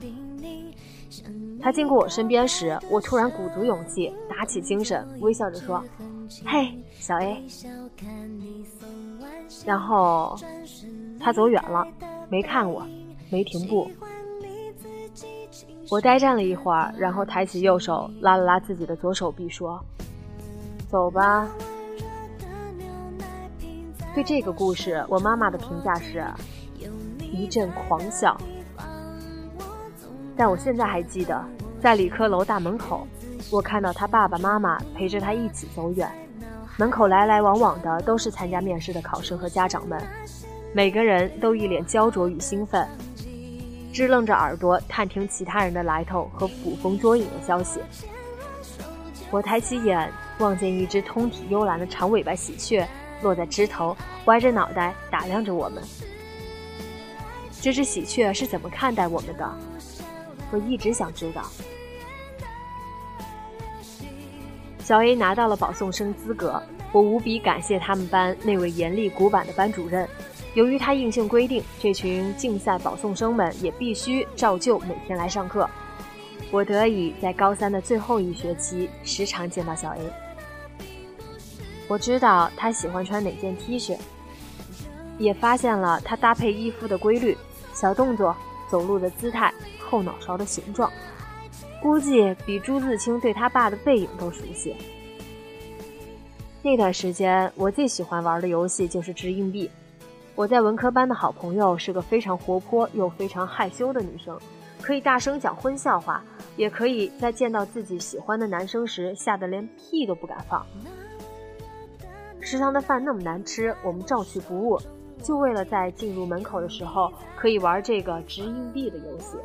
[1.61, 5.83] 他经过我身边时，我突然鼓足勇气，打起精神，微笑着说
[6.45, 7.43] ：“嘿，小 A。”
[9.65, 10.35] 然后
[11.19, 11.85] 他走远了，
[12.29, 12.85] 没看我，
[13.29, 13.89] 没停步。
[15.89, 19.79] 我呆站了一会儿，然后抬起右手拉了拉自己的左手臂，说
[20.89, 21.47] ：“走吧。”
[24.15, 26.25] 对这个故事，我妈妈的评价是
[27.19, 28.35] 一阵狂笑。
[30.35, 31.43] 但我现在还记得，
[31.81, 33.07] 在理科楼大门口，
[33.49, 36.09] 我看到他爸爸妈妈陪着他一起走远，
[36.77, 40.01] 门口来来往往的都是参加面试的考生和家长们，
[40.73, 42.87] 每个人都一脸焦灼与兴奋。
[43.93, 47.81] 支棱着耳朵探听其他人的来头和捕风捉影的消息。
[49.29, 52.87] 我抬起眼，望见一只通体幽蓝的长尾巴喜鹊
[53.21, 55.83] 落在枝头，歪着脑袋打量着我们。
[57.61, 59.53] 这只喜鹊是怎么看待我们的？
[60.51, 61.43] 我一直想知道。
[64.79, 66.61] 小 A 拿到了保送生资格，
[66.91, 70.07] 我无比感谢他们班那位严厉古板的班主任。
[70.53, 75.69] 由于他硬性规定，这群竞赛保送生们也必须照旧每天来上课。
[76.51, 79.99] 我得以在高三的最后一学期时常见到小 A。
[81.87, 83.97] 我知道他喜欢穿哪件 T 恤，
[85.17, 87.37] 也发现了他搭配衣服的规律、
[87.73, 88.35] 小动作、
[88.69, 89.53] 走路的姿态、
[89.91, 90.89] 后脑勺的形状，
[91.81, 94.73] 估计比朱自清对他爸的背影都熟悉。
[96.63, 99.69] 那段时间，我最喜欢玩的游戏就是掷硬币。
[100.33, 104.39] 我在文科班的好朋友是个非常活泼又非常害羞的女生，
[104.79, 106.23] 可以大声讲荤笑话，
[106.55, 110.65] 也可以在见到自己喜欢的男生时吓得连屁都不敢放。
[112.39, 114.79] 食堂的饭那么难吃，我们照去不误，
[115.21, 119.37] 就为了在进入门口的时候可以玩这个掷硬币的游戏。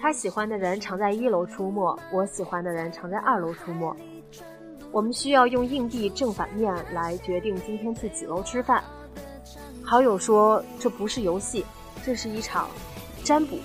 [0.00, 3.94] 他喜欢的人常在一楼出没，我喜欢的人常在二楼出没。
[4.92, 8.82] 我们需要用硬币正反面来决定今天去几楼吃饭。
[9.82, 11.66] 好友说这不是游戏，
[12.04, 12.68] 这是一场
[13.24, 13.58] 占卜。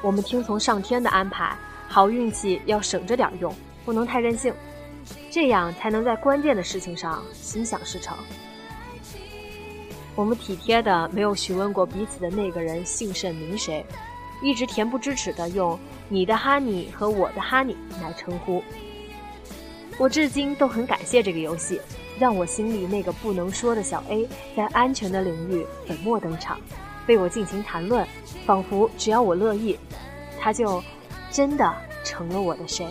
[0.00, 1.56] 我们听从上天的安排，
[1.86, 3.54] 好运气要省着点用，
[3.84, 4.54] 不能太任性，
[5.30, 8.16] 这样才能在关键的事情上心想事成。
[10.14, 13.84] 我们体贴的没有询问过彼此的那个人姓甚名谁，
[14.42, 15.78] 一直恬不知耻的用
[16.08, 18.62] 你的哈尼和我的哈尼来称呼。
[19.98, 21.80] 我至今都很感谢这个游戏，
[22.18, 26.58] 让我心里那个不能说的小 A 在安全的领域粉墨登场，
[27.06, 28.06] 被我尽情谈论，
[28.44, 29.78] 仿佛只要我乐意，
[30.40, 30.82] 他就
[31.30, 32.86] 真的成了我的谁。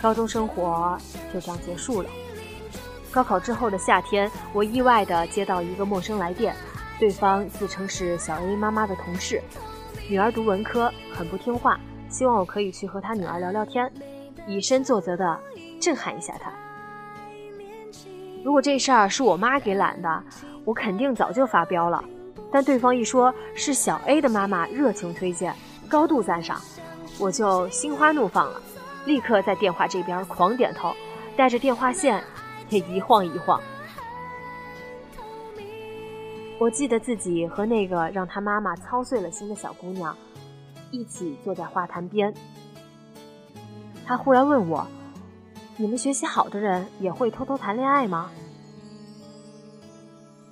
[0.00, 0.96] 高中生活
[1.32, 2.10] 就这样结束了。
[3.10, 6.54] 高考之后的夏天，我意外地接到一个陌生来电，
[6.98, 9.42] 对方自称是小 A 妈妈的同事，
[10.08, 11.78] 女儿读文科，很不听话。
[12.08, 13.90] 希望我可以去和她女儿聊聊天，
[14.46, 15.38] 以身作则的
[15.78, 16.50] 震撼一下她。
[18.42, 20.22] 如果这事儿是我妈给揽的，
[20.64, 22.02] 我肯定早就发飙了。
[22.50, 25.54] 但对方一说是小 A 的妈妈热情推荐，
[25.88, 26.58] 高度赞赏，
[27.18, 28.62] 我就心花怒放了，
[29.04, 30.94] 立刻在电话这边狂点头，
[31.36, 32.24] 带着电话线
[32.70, 33.60] 也一晃一晃。
[36.58, 40.16] 我记得自己和那个让他妈妈操碎了心的小姑娘。
[40.92, 42.32] 一起坐在花坛边，
[44.06, 44.86] 他忽然问我
[45.76, 48.30] ：“你们学习好的人也会偷偷谈恋爱吗？”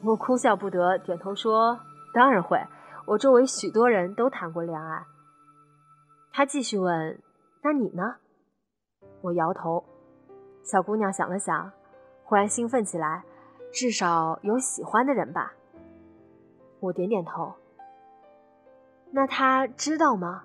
[0.03, 1.79] 我哭笑不得，点头说
[2.13, 2.61] ：“当然会，
[3.07, 5.05] 我周围许多人都谈过恋爱。”
[6.35, 7.23] 他继续问
[7.63, 8.17] ：“那你呢？”
[9.23, 9.85] 我摇头。
[10.65, 11.73] 小姑娘想了想，
[12.25, 13.23] 忽然兴奋起来
[13.73, 15.55] ：“至少有喜欢的人吧？”
[16.85, 17.53] 我点点头。
[19.11, 20.45] 那他知道吗？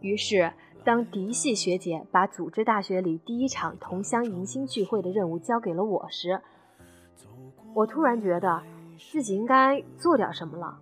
[0.00, 0.52] 于是，
[0.84, 6.40] 当嫡系学姐把组织大学里第一场同乡迎新聚会的任务交给了我时，
[7.74, 8.62] 我突然觉得
[9.10, 10.80] 自己应该做点什么了。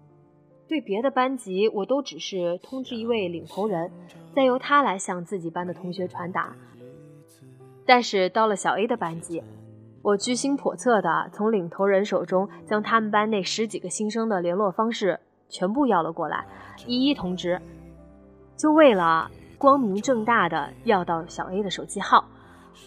[0.68, 3.90] 对别的班级，我都只是通知一位领头人，
[4.34, 6.56] 再由他来向自己班的同学传达。
[7.86, 9.42] 但是到了小 A 的班级，
[10.06, 16.46] 我居心叵测的从领头人手中将他们班那十几个新生的联络方式全部要了过来，
[16.86, 17.60] 一一通知，
[18.56, 19.28] 就为了
[19.58, 22.24] 光明正大的要到小 A 的手机号，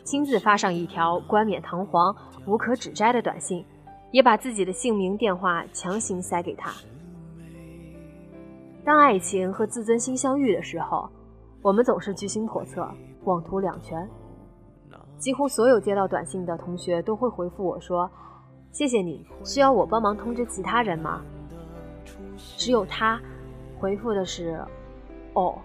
[0.06, 2.16] 亲自发上一条冠冕堂皇、
[2.46, 3.66] 无可指摘的短信，
[4.12, 6.72] 也把自己的姓名、电话强行塞给他。
[8.86, 11.10] 当爱情和自尊心相遇的时候，
[11.62, 12.90] 我们总是居心叵测，
[13.26, 14.08] 妄图两全。
[15.20, 18.10] 几乎所有接到短信的同学都会回复我说
[18.72, 21.22] ：“谢谢你，需要我帮忙通知其他人吗？”
[22.58, 23.22] 只有他
[23.78, 24.66] 回复的是
[25.36, 25.60] ：“哦。”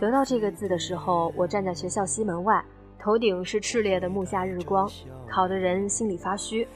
[0.00, 2.62] 得到这个字的时候，我站在学校西门外，
[2.98, 4.90] 头顶是炽烈的木夏日光，
[5.30, 6.66] 烤得人心里发虚。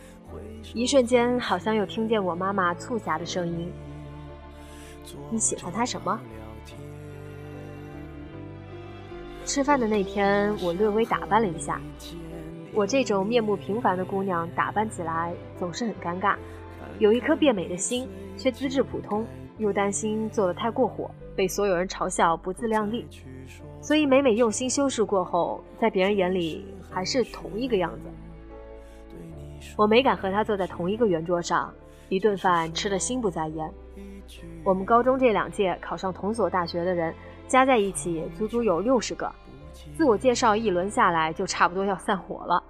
[0.72, 3.70] 一瞬间，好像又听见我妈妈促狭的声音
[5.30, 6.18] ：“你喜欢他什么？”
[9.44, 11.80] 吃饭的那天，我略微打扮了一下。
[12.72, 16.36] 我这种面目平凡的姑娘，打扮起来总是很尴尬。
[17.00, 19.26] 有一颗变美的心，却资质普通，
[19.58, 23.06] 又担心做的太过火，被所有人嘲笑不自量力。
[23.80, 28.00] 所以每每用心修饰过后，在别人眼里还是同一个样子。
[29.76, 31.72] 我没敢和她坐在同一个圆桌上，
[32.08, 33.68] 一顿饭吃得心不在焉。
[34.62, 37.12] 我们高中这两届考上同所大学的人。
[37.50, 39.28] 加在一起足足有六十个，
[39.96, 42.62] 自我介绍一轮下来就差不多要散伙了。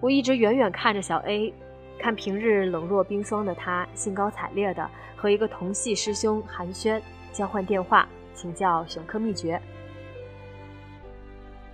[0.00, 1.50] 我一直远远看着小 A，
[1.98, 4.86] 看平日冷若冰霜的他，兴高采烈的
[5.16, 7.00] 和一个同系师兄寒暄，
[7.32, 9.58] 交换电话，请教选课秘诀。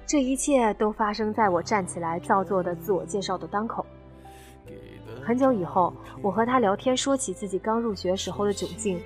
[0.07, 3.85] 这一切都发生在我站起来造作的自我介绍的当口。
[5.25, 9.01] 很久以后，我和他聊天，说起自己刚入学时候的窘境。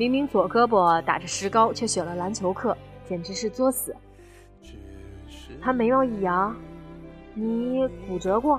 [0.00, 2.74] 明明左胳膊打着石膏，却选了篮球课，
[3.06, 3.94] 简直是作死。
[5.60, 6.56] 他眉毛一扬
[7.36, 8.58] ：“你骨折过？”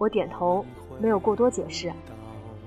[0.00, 0.64] 我点头，
[0.98, 1.92] 没有过多解释。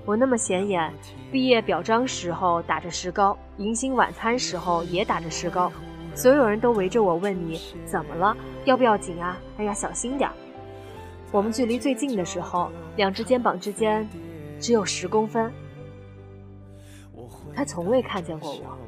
[0.06, 0.94] 我那么显眼，
[1.32, 5.72] 毕业表彰时候打着石膏，迎新晚餐时候也打着石膏，
[6.14, 8.36] 所有人都围着我问你怎么了，
[8.66, 9.36] 要不要紧啊？
[9.58, 10.30] 哎呀，小心点。
[11.32, 14.08] 我们距离最近的时候，两只肩膀之间
[14.60, 15.52] 只有十公分。
[17.54, 18.78] 他从未看见过我。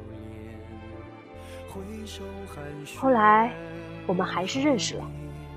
[2.97, 3.51] 后来，
[4.05, 5.03] 我们还是认识了，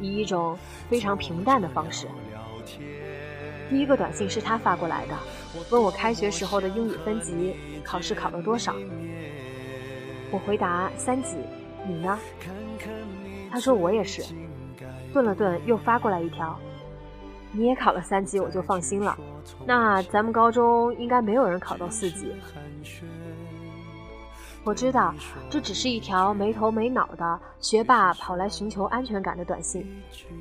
[0.01, 0.57] 以一种
[0.89, 2.07] 非常平淡的方式。
[3.69, 5.15] 第一个短信是他发过来的，
[5.71, 8.75] 问我开学时候的英语分级，考试考了多少。
[10.31, 11.37] 我回答三级，
[11.87, 12.19] 你呢？
[13.51, 14.23] 他说我也是。
[15.13, 16.59] 顿了顿，又发过来一条，
[17.53, 19.19] 你也考了三级，我就放心了。
[19.65, 22.33] 那咱们高中应该没有人考到四级。
[24.65, 25.15] 我知道
[25.49, 29.87] 这只是一条没头没脑的学霸跑来寻求安全感的短信，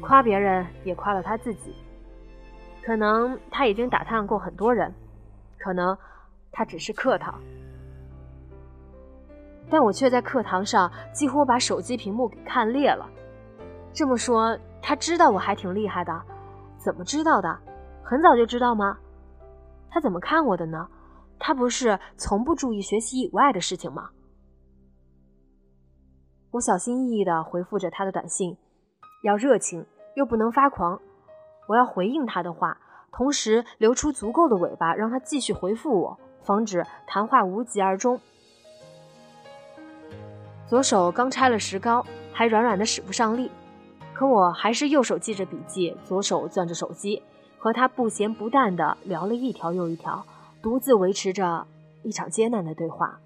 [0.01, 1.75] 夸别人也夸了他自己。
[2.83, 4.93] 可能他已经打探过很多人，
[5.59, 5.95] 可能
[6.51, 7.35] 他只是客套，
[9.69, 13.07] 但我却在课堂上几乎把手机屏幕给看裂了。
[13.93, 16.21] 这么说，他知道我还挺厉害的，
[16.77, 17.57] 怎么知道的？
[18.03, 18.97] 很早就知道吗？
[19.89, 20.87] 他怎么看我的呢？
[21.39, 24.09] 他不是从不注意学习以外的事情吗？
[26.51, 28.57] 我小心翼翼地回复着他的短信，
[29.23, 30.99] 要热情又不能发狂。
[31.67, 32.77] 我要回应他的话，
[33.11, 38.19] 同时留出足够的尾巴，让他继续回复我，防止谈话无疾而终。
[40.67, 43.51] 左手刚拆了石膏，还软软的使不上力，
[44.13, 47.21] 可我还是右手记着笔记，左手攥着手机，
[47.57, 50.25] 和他不咸不淡的聊了一条又一条。
[50.65, 51.67] 独自维持着
[52.01, 53.19] 一场艰难的对话。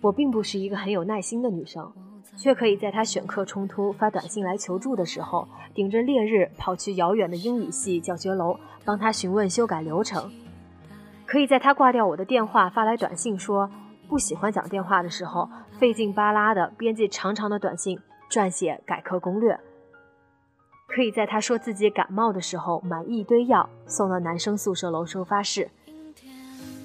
[0.00, 1.92] 我并不是一个很有耐心的女生，
[2.36, 10.28] 却可以在他选课冲突、发短信来求助的时候，顶着烈日跑去遥远的英语系教学楼帮他询问修改流程；
[11.24, 13.70] 可以在他挂掉我的电话发来短信说
[14.08, 15.48] 不喜欢讲电话的时候，
[15.78, 17.96] 费劲巴拉的编辑长长的短信，
[18.28, 19.56] 撰写改课攻略。
[20.94, 25.70] 可以在他说自己感冒的时候买一堆药送到男生宿舍楼收发室。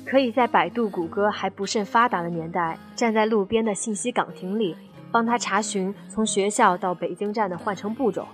[0.06, 4.78] 可以在百度、谷歌还不甚发达的年代，站在路边的信息岗亭里，
[5.12, 8.26] 帮他查询从学校到北京站的换乘步骤。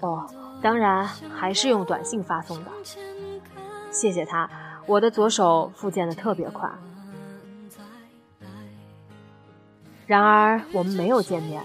[0.00, 0.28] 哦，
[0.60, 2.70] 当然还是用短信发送的。
[3.92, 4.50] 谢谢他，
[4.86, 6.68] 我的左手复健的特别快。
[10.08, 11.62] 然而我们没有见面。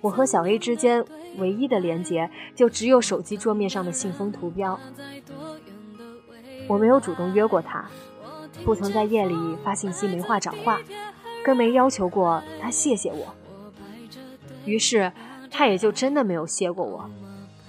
[0.00, 1.04] 我和小 A 之间
[1.38, 4.78] 唯一的连接就只有手机桌面上的信封图标。
[6.68, 7.84] 我没有主动约过他，
[8.64, 10.80] 不曾在夜里发信息没话找话，
[11.44, 13.34] 更没要求过他谢谢我。
[14.64, 15.12] 于是，
[15.50, 17.10] 他也就真的没有谢过我，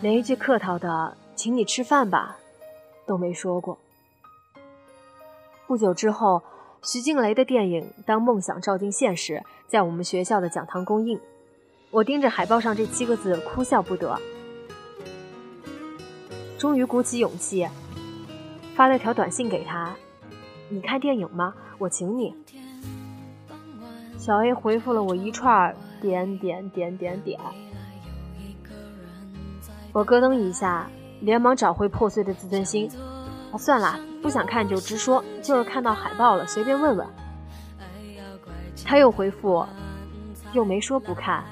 [0.02, 2.38] 连一句客套的“请你吃饭吧”
[3.08, 3.78] 都没说过。
[5.68, 6.42] 不久之后。
[6.86, 9.36] 徐静蕾的电影《当梦想照进现实》
[9.68, 11.18] 在我们学校的讲堂公映，
[11.94, 14.20] 我盯着海报上这七个字哭笑不得。
[16.58, 17.68] 终于鼓起勇气，
[18.76, 19.94] 发了条短信给他
[20.70, 21.54] ：“你看电影吗？
[21.78, 22.36] 我请你。”
[24.18, 27.40] 小 A 回复了我一串点点点点点，
[29.92, 30.90] 我咯噔一下，
[31.22, 32.90] 连忙找回破碎的自尊心。
[33.60, 37.08] 算了，不想看就直说，就是看到海报了，随便问问。
[38.84, 39.64] 他又回复，
[40.54, 41.44] 又没说不看，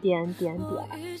[0.00, 1.18] 点点点。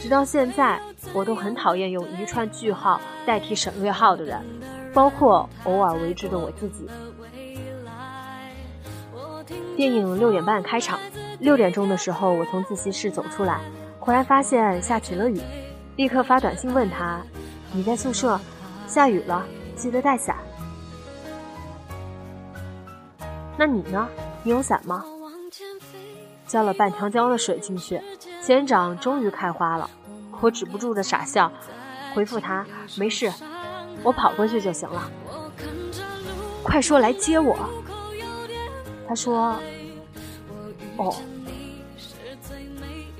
[0.00, 0.80] 直到现在，
[1.12, 4.40] 我都很讨厌用一串句号代替省略号的人，
[4.92, 6.88] 包括偶尔为之的我自己。
[9.76, 10.98] 电影六点半开场，
[11.38, 13.60] 六点钟的时候，我从自习室走出来，
[13.98, 15.40] 忽然发现下起了雨，
[15.96, 17.20] 立刻发短信问他
[17.72, 18.40] ：“你在宿舍？”
[18.88, 19.44] 下雨了，
[19.74, 20.36] 记得带伞。
[23.58, 24.08] 那你呢？
[24.42, 25.04] 你有伞吗？
[26.46, 28.00] 浇了半条江的水进去，
[28.40, 29.88] 仙人掌终于开花了。
[30.40, 31.50] 我止不住的傻笑，
[32.14, 32.64] 回复他
[32.96, 33.32] ：“没事，
[34.02, 35.10] 我跑过去就行了。”
[36.62, 37.56] 快说来接我。
[39.08, 39.58] 他说
[40.98, 41.14] ：“哦。”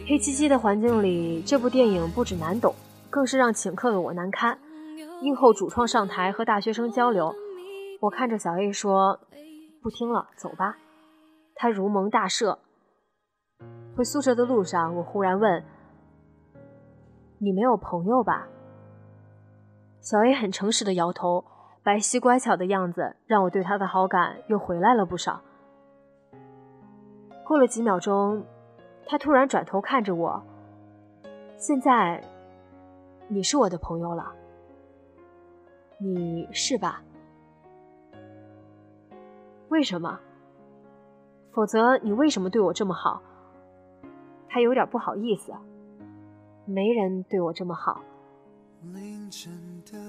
[0.08, 2.74] 黑漆漆的环境里，这部电影不止难懂，
[3.10, 4.58] 更是让请客的我难堪。
[5.22, 7.34] 映后主创上台和大学生交流，
[8.00, 9.18] 我看着小 A 说
[9.82, 10.76] ：“不听了，走吧。”
[11.56, 12.58] 他如蒙大赦。
[13.96, 15.64] 回宿舍的路上，我忽然问
[17.40, 18.46] ：“你没有朋友吧？”
[20.02, 21.42] 小 A 很诚实的摇头，
[21.82, 25.40] 白皙乖巧的样子让我对他的好感又回来了不少。
[27.42, 28.44] 过了几秒钟，
[29.06, 30.42] 他突然转头看着我
[31.56, 32.22] ：“现在，
[33.28, 34.30] 你是我的朋友了。”
[35.98, 37.02] 你是吧？
[39.70, 40.20] 为什么？
[41.52, 43.22] 否则你为什么对我这么好？
[44.48, 45.52] 他有点不好意思。
[46.64, 48.02] 没人对我这么好。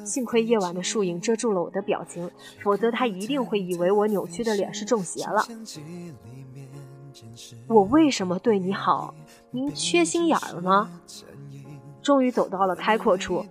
[0.03, 2.29] 幸亏夜晚的树影遮住了我的表情，
[2.63, 5.45] 否则他一定会以为我扭曲的脸是中邪了。
[7.67, 9.13] 我为什么对你好？
[9.51, 10.89] 您缺心眼儿吗？
[12.01, 13.45] 终于走到了开阔处，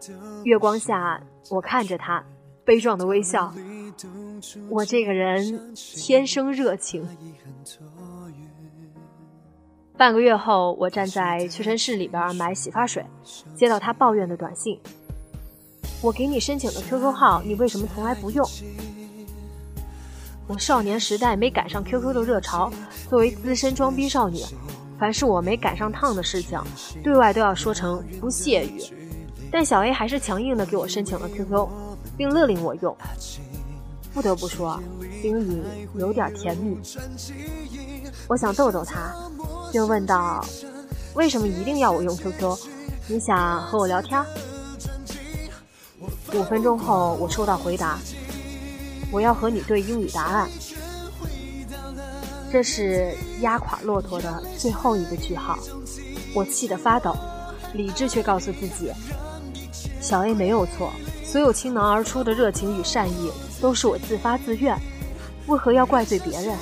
[0.45, 1.21] 月光下。
[1.51, 2.25] 我看着他，
[2.65, 3.53] 悲壮的微笑。
[4.69, 7.07] 我这个人天生热情。
[9.97, 13.03] 半个月后，我站在屈臣氏里边买洗发水，
[13.55, 14.79] 接到他抱怨的短信
[16.03, 18.47] ：“我给你申请的 QQ 号，你为什么从来不用？”
[20.47, 22.71] 我少年时代没赶上 QQ 的热潮，
[23.09, 24.43] 作为资深装逼少女，
[24.99, 26.61] 凡是我没赶上趟的事情，
[27.03, 28.79] 对外都要说成不屑于。
[29.51, 31.69] 但小 A 还是强硬的给我申请了 QQ，
[32.19, 32.95] 并勒令我用。
[34.17, 34.81] 不得不说，
[35.21, 35.63] 心里
[35.99, 36.75] 有点甜蜜。
[38.27, 39.15] 我想逗逗他，
[39.71, 40.43] 就问道
[41.13, 42.57] ：“为什么一定要我用 QQ？
[43.09, 44.19] 你想和我聊天？”
[46.33, 47.99] 五分钟后，我收到回答
[49.13, 50.49] ：“我要和你对英语答案。”
[52.51, 55.59] 这是压垮骆驼的最后一个句号。
[56.33, 57.15] 我气得发抖，
[57.75, 58.91] 理智却告诉自己。
[60.01, 60.91] 小 A 没有错，
[61.37, 63.31] 所有倾囊而出的热情与善意
[63.61, 64.75] 都是我自发自愿，
[65.49, 66.57] 为何要怪罪别人？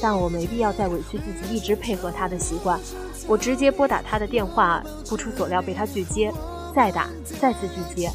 [0.00, 2.78] 但我没必要再委屈自己一直配合他的习惯，
[3.26, 6.32] 我直接拨打他的电话，不出所料被他拒接，
[6.76, 7.08] 再打，
[7.40, 8.08] 再次拒接，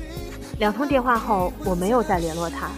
[0.58, 2.70] 两通电话后我没有再联络他。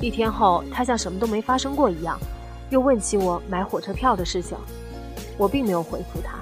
[0.00, 2.16] 一天后，他像什么都没发生过一样，
[2.70, 4.56] 又问起我买火车票的事情，
[5.36, 6.38] 我并没有回复他。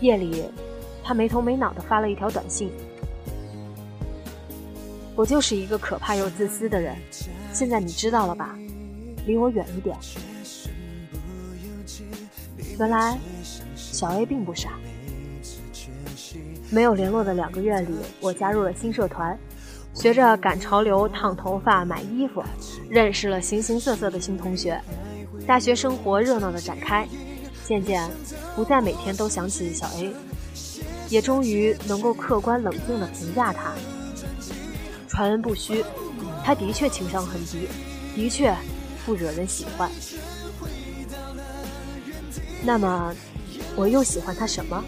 [0.00, 0.42] 夜里。
[1.08, 2.70] 他没头没脑地发了一条短信
[5.16, 6.94] ：“我就是一个可怕又自私的人，
[7.50, 8.54] 现在你知道了吧？
[9.24, 9.96] 离我远一点。”
[12.78, 13.18] 原来，
[13.74, 14.72] 小 A 并不傻。
[16.68, 19.34] 没有联络的两个月里，我加入了新社团，
[19.94, 22.44] 学着赶潮流、烫头发、买衣服，
[22.90, 24.78] 认识了形形色色的新同学。
[25.46, 27.08] 大学生活热闹的展开，
[27.64, 28.06] 渐渐
[28.54, 30.12] 不再每天都想起小 A。
[31.08, 33.72] 也终于能够客观冷静地评价他。
[35.08, 35.84] 传闻不虚，
[36.44, 37.68] 他的确情商很低，
[38.14, 38.54] 的确
[39.04, 39.90] 不惹人喜欢。
[42.62, 43.14] 那么，
[43.74, 44.84] 我又喜欢他什么？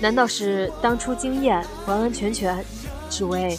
[0.00, 2.64] 难道是当初经验完完全全
[3.08, 3.56] 只为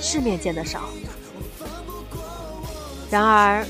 [0.00, 0.88] 世面见得少？
[3.10, 3.64] 然而，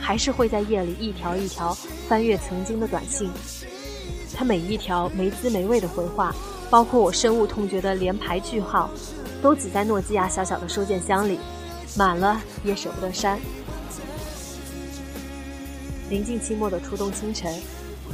[0.00, 1.76] 还是会在夜里一条一条
[2.08, 3.30] 翻阅曾经的短信。
[4.34, 6.34] 他每一条没滋没味的回话，
[6.70, 8.90] 包括我深恶痛绝的连排句号，
[9.40, 11.38] 都挤在诺基亚小小的收件箱里，
[11.96, 13.38] 满了也舍不得删。
[16.08, 17.52] 临近期末的初冬清晨，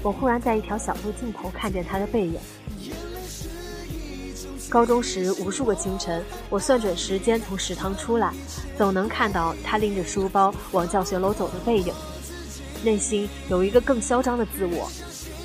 [0.02, 2.38] 我忽然在一条小路尽头看见他的背影。
[4.68, 8.32] 高中时，无数个清晨，我算准时间从食堂出来，
[8.78, 11.92] 总能看到他拎着书包往教学楼走的背影。
[12.82, 14.90] 内心有一个更嚣张的自我，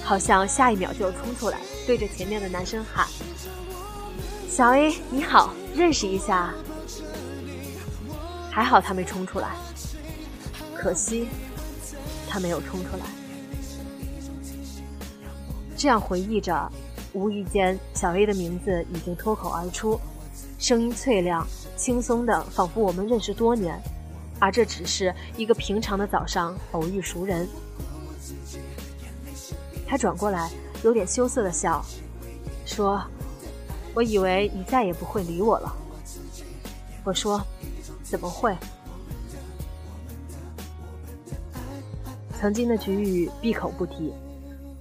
[0.07, 3.05] 好像下一秒就冲出来，对着前面的男生喊
[4.47, 6.53] ：“小 A，你好，认识一下。”
[8.49, 9.49] 还好他没冲出来，
[10.73, 11.27] 可惜
[12.25, 13.03] 他没有冲出来。
[15.75, 16.71] 这样回忆着。
[17.11, 19.99] 无意间，小 A 的名字已经脱口而出，
[20.57, 21.45] 声音脆亮、
[21.75, 23.77] 轻松的，仿佛我们认识多年，
[24.39, 27.45] 而这只是一个平常的早上偶遇熟人。
[29.87, 30.51] 他转过来，
[30.83, 31.83] 有点羞涩的笑，
[32.65, 33.01] 说
[33.95, 35.73] ：“我以为你再也不会理我了。”
[37.05, 37.41] 我说
[38.03, 38.55] ：“怎么会？”
[42.37, 44.13] 曾经的局域闭口不提，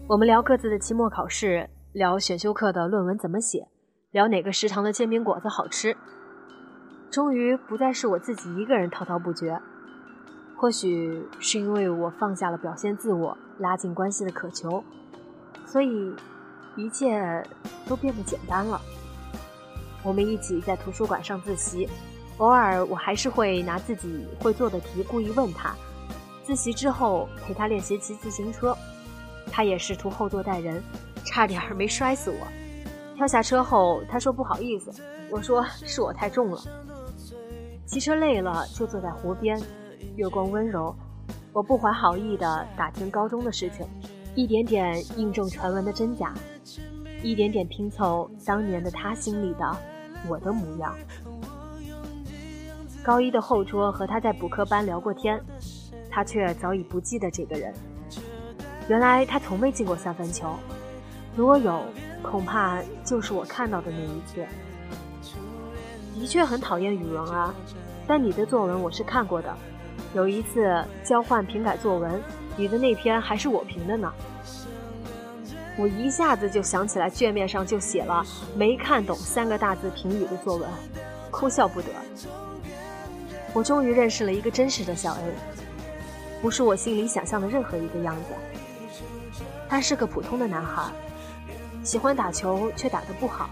[0.08, 1.70] 我们聊各自的期末考试。
[1.92, 3.68] 聊选修课的论文怎么写，
[4.10, 5.96] 聊哪个食堂的煎饼果子好吃。
[7.10, 9.58] 终于不再是我自己一个人滔滔不绝。
[10.58, 14.82] 或许是因为我放下了表现自我、拉近关系的渴求，
[15.66, 16.14] 所以
[16.76, 17.44] 一切
[17.86, 18.80] 都变得简单了。
[20.02, 21.88] 我们一起在图书馆上自习，
[22.38, 25.74] 偶尔我还是会拿自己会做的题故意问他。
[26.44, 28.76] 自习之后陪他练习骑自行车，
[29.50, 30.82] 他也试图后座带人。
[31.24, 32.46] 差点没摔死我！
[33.16, 34.92] 跳下车后，他说不好意思，
[35.28, 36.60] 我说是我太重了。
[37.84, 39.60] 骑车累了，就坐在湖边，
[40.14, 40.94] 月光温柔，
[41.56, 43.86] 我不怀好意地打听高中的事情，
[44.34, 46.34] 一点点印证传闻的真假，
[47.22, 49.76] 一点点拼凑当年的他心里的
[50.28, 50.94] 我的模样。
[53.02, 55.42] 高一的后桌和他在补课班聊过天，
[56.10, 57.72] 他却早已不记得这个人。
[58.86, 60.54] 原来他从未进过三分球。
[61.34, 61.82] 如果有，
[62.22, 64.44] 恐怕就是我看到的那一次。
[66.20, 67.54] 的确很讨厌语文啊，
[68.06, 69.56] 但你的作文我是看过的。
[70.16, 72.18] 有一次交换评改作文，
[72.56, 74.10] 你的那篇还是我评的呢。
[75.76, 78.24] 我一下子就想起来，卷面上就写了
[78.56, 80.66] “没看懂”三个大字评语的作文，
[81.30, 81.88] 哭笑不得。
[83.52, 85.34] 我终于认识了一个真实的小 A，
[86.40, 89.42] 不是我心里想象的任何一个样子。
[89.68, 90.84] 他是个普通的男孩。
[91.82, 93.50] 喜欢打球，却打得不好。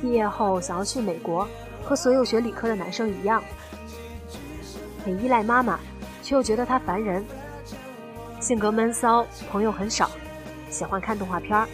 [0.00, 1.46] 毕业后想要去美国，
[1.84, 3.44] 和所有学理科的男生一样。
[5.04, 5.78] 很依赖妈妈，
[6.22, 7.24] 却又觉得她烦人。
[8.40, 10.10] 性格闷骚，朋友很少，
[10.70, 11.68] 喜欢看动画片儿，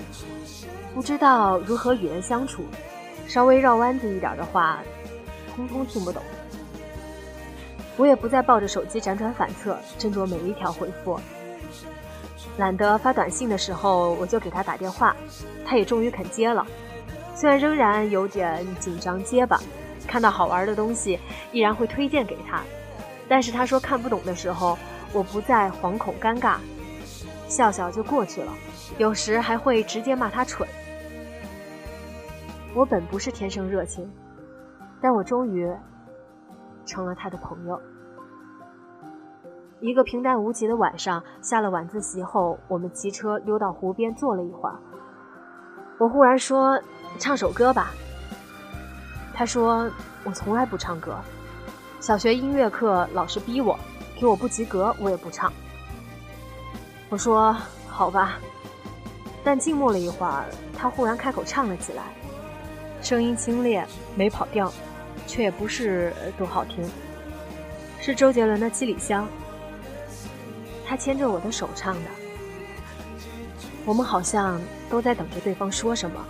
[0.94, 2.64] 不知道如何与人相处。
[3.26, 4.80] 稍微绕弯子一点的话，
[5.54, 6.20] 通通听不懂。
[7.96, 11.20] 我也不再抱着手机辗转反侧，斟酌每一条回复。
[12.56, 15.14] 懒得发短信的时候，我就给他打电话，
[15.64, 16.66] 他也终于肯接了。
[17.34, 19.60] 虽然仍然有点紧张结巴，
[20.06, 21.18] 看到好玩的东西
[21.52, 22.62] 依然会推荐给他，
[23.30, 24.76] 但是他说看不懂的时候，
[25.12, 26.56] 我不再惶恐尴尬，
[27.46, 28.52] 笑笑就过去了。
[28.98, 30.68] 有时还会直接骂他蠢。
[32.74, 34.10] 我本不是天生热情，
[35.00, 35.72] 但我终于
[36.84, 37.80] 成了他的朋友。
[39.78, 44.74] 一个平淡无奇的晚上，下了晚自习后，我们骑车溜到湖边坐了一会儿。
[46.00, 46.82] 我忽然说
[47.20, 47.92] ：“唱首歌吧。”
[49.32, 49.88] 他说
[50.26, 51.16] ：“我从来不唱歌，
[52.00, 53.78] 小学音乐课老师逼我，
[54.18, 55.52] 给我不及格我也不唱。”
[57.10, 57.54] 我说
[57.86, 58.38] ：“好吧。”
[59.44, 60.46] 但静默了一会儿，
[60.76, 62.04] 他忽然开口唱了起来，
[63.02, 63.84] 声音清冽，
[64.14, 64.72] 没跑调，
[65.26, 66.90] 却也不是多好听，
[68.00, 69.24] 是周杰伦的《七里香》。
[70.86, 72.10] 他牵着我的手唱的，
[73.84, 76.24] 我们好像都在等着对方说什么，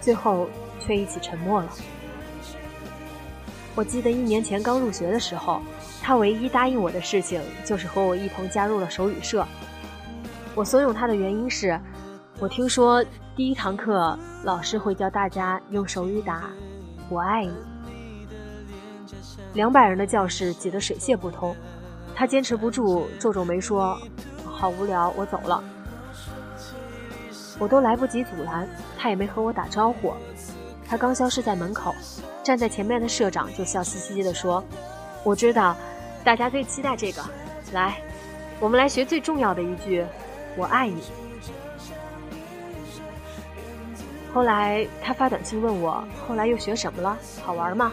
[0.00, 0.48] 最后
[0.80, 1.70] 却一起沉默了。
[3.74, 5.60] 我记得一年前刚入学的时候，
[6.02, 9.46] 他唯一答应我的事情就是和我一同加入了手语社。
[10.54, 11.80] 我怂恿他的原因是，
[12.38, 13.02] 我听说
[13.34, 16.50] 第一堂课老师会教大家用手语打
[17.08, 17.52] “我爱你”。
[19.54, 21.56] 两百人的教室挤得水泄不通。
[22.14, 23.98] 他坚持不住，皱皱眉说
[24.44, 25.64] ：“好无聊，我走了。”
[27.58, 28.68] 我都来不及阻拦，
[28.98, 30.12] 他也没和我打招呼。
[30.92, 31.94] 他刚消失在门口，
[32.44, 34.62] 站在前面的社长就笑嘻嘻地说
[35.24, 35.74] ：“我知道，
[36.22, 37.24] 大家最期待这个。
[37.72, 37.96] 来，
[38.60, 40.04] 我们来学最重要的一句，
[40.54, 41.02] 我爱你。”
[44.34, 47.16] 后来他发短信问我，后来又学什么了？
[47.42, 47.90] 好玩吗？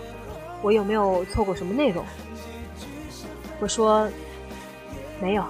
[0.62, 2.04] 我有没有错过什么内容？
[3.62, 4.10] 我说，
[5.22, 5.46] 没有。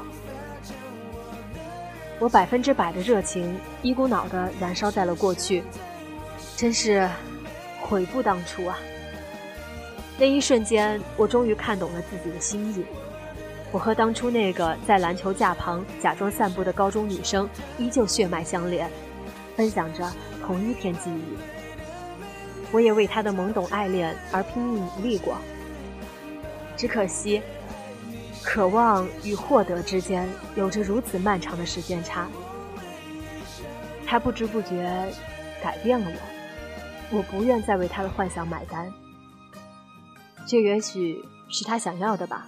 [2.19, 5.63] 我百分之百的热情一股脑的燃烧在了过去，
[6.55, 7.09] 真是
[7.81, 8.77] 悔不当初啊！
[10.17, 12.85] 那一瞬间，我终于看懂了自己的心意。
[13.71, 18.89] 我和当初那个在篮球架旁假装散步的高中女生依旧血脉相连，
[19.55, 20.11] 分享着
[20.45, 21.37] 同一片记忆。
[22.71, 25.37] 我也为她的懵懂爱恋而拼命努力过，
[26.75, 27.41] 只可惜。
[28.41, 32.27] 渴望与获得之间有着如此漫长的时间差，
[34.07, 35.11] 他不知不觉
[35.61, 36.38] 改变了我，
[37.11, 38.91] 我不愿再为他的幻想买单。
[40.47, 42.47] 这也许是他想要的吧，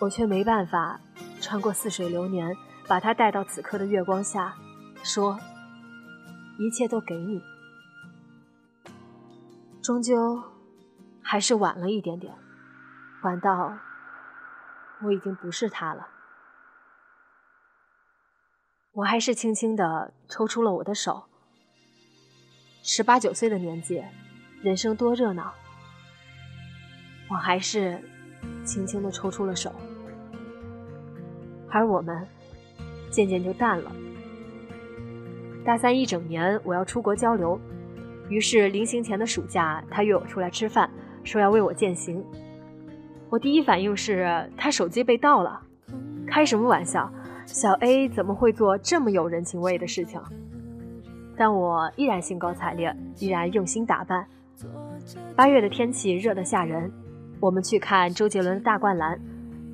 [0.00, 1.00] 我却没办法
[1.40, 2.56] 穿过似水流年，
[2.86, 4.54] 把他带到此刻的月光下，
[5.02, 5.38] 说
[6.58, 7.42] 一切都给你。
[9.82, 10.42] 终究
[11.22, 12.34] 还是晚了一点点，
[13.22, 13.76] 晚到。
[15.02, 16.08] 我已经不是他了，
[18.92, 21.28] 我还是轻轻的抽出了我的手。
[22.88, 24.00] 十八九岁的年纪，
[24.62, 25.52] 人生多热闹，
[27.28, 28.00] 我还是
[28.64, 29.72] 轻轻的抽出了手，
[31.68, 32.24] 而我们
[33.10, 33.90] 渐渐就淡了。
[35.64, 37.60] 大三一整年，我要出国交流，
[38.28, 40.88] 于是临行前的暑假，他约我出来吃饭，
[41.24, 42.24] 说要为我践行。
[43.28, 45.60] 我第一反应是他手机被盗了，
[46.24, 47.12] 开什么玩笑？
[47.46, 50.22] 小 A 怎么会做这么有人情味的事情？
[51.36, 54.26] 但我依然兴高采烈，依然用心打扮。
[55.34, 56.90] 八月的天气热得吓人，
[57.40, 59.20] 我们去看周杰伦的大灌篮。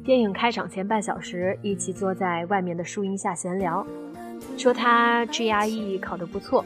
[0.05, 3.87] 电影开场前半小时，一起坐在外面的树荫下闲聊，
[4.57, 6.65] 说他 GRE 考得不错，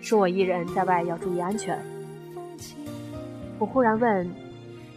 [0.00, 1.78] 说我一人在外要注意安全。
[3.58, 4.28] 我忽然问。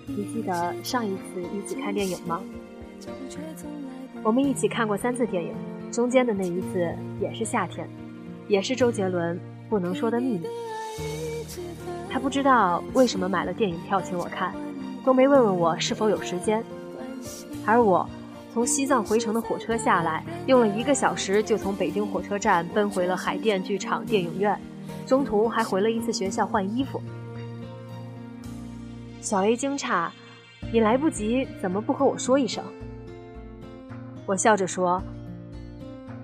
[0.09, 2.41] 你记得上一次一起看电影吗？
[4.23, 5.53] 我们一起看过三次电影，
[5.91, 7.85] 中间的那一次也是夏天，
[8.47, 9.35] 也是周杰伦
[9.69, 10.47] 《不能说的秘密》。
[12.09, 14.53] 他不知道为什么买了电影票请我看，
[15.05, 16.63] 都没问问我是否有时间。
[17.65, 18.09] 而我
[18.53, 24.59] 从西藏回程的火车下来，用了一个小时就从北京火车站奔回了海淀剧场电影院，
[25.05, 27.01] 中途还回了一次学校换衣服。
[29.19, 30.09] 小 A 惊诧
[30.71, 32.63] ：“你来不及，怎么不和我说一声？”
[34.25, 35.03] 我笑着说：“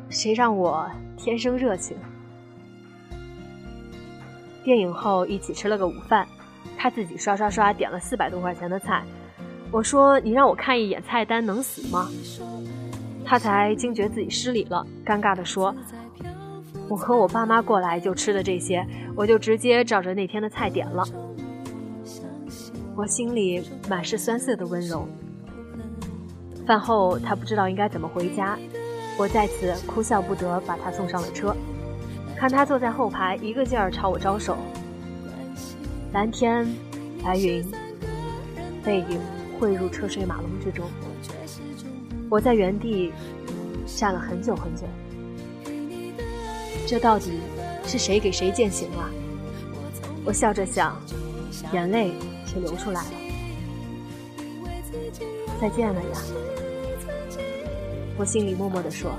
[0.09, 1.97] 谁让我天生热情？”
[4.63, 6.27] 电影后一起吃了个午饭，
[6.77, 9.03] 他自己刷刷刷点了四百多块钱的菜。
[9.71, 12.09] 我说：“你让我看一眼菜单能死吗？”
[13.25, 15.75] 他才惊觉自己失礼了，尴尬地说
[16.87, 18.85] ：“我和我爸妈过来就吃的这些，
[19.15, 21.03] 我就直接照着那天的菜点了。”
[22.95, 25.07] 我心里满是酸涩的温柔。
[26.67, 28.57] 饭后，他不知道应该怎么回家，
[29.17, 31.55] 我再次哭笑不得，把他送上了车。
[32.43, 34.57] 看他坐在后排，一个劲儿朝我招手。
[36.11, 36.67] 蓝天，
[37.23, 37.65] 白云，
[38.83, 39.17] 背影
[39.57, 40.85] 汇入车水马龙之中。
[42.29, 43.13] 我在原地
[43.85, 44.81] 站了很久很久。
[46.85, 47.39] 这到底
[47.85, 49.09] 是谁给谁践行了？
[50.25, 51.01] 我笑着想，
[51.71, 52.11] 眼泪。
[52.45, 53.11] 却流出来了。
[55.61, 56.19] 再见了呀，
[58.17, 59.13] 我心里默默地说。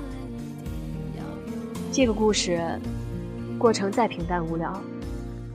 [1.91, 2.79] 这个故事
[3.65, 4.71] 过程再平淡无聊，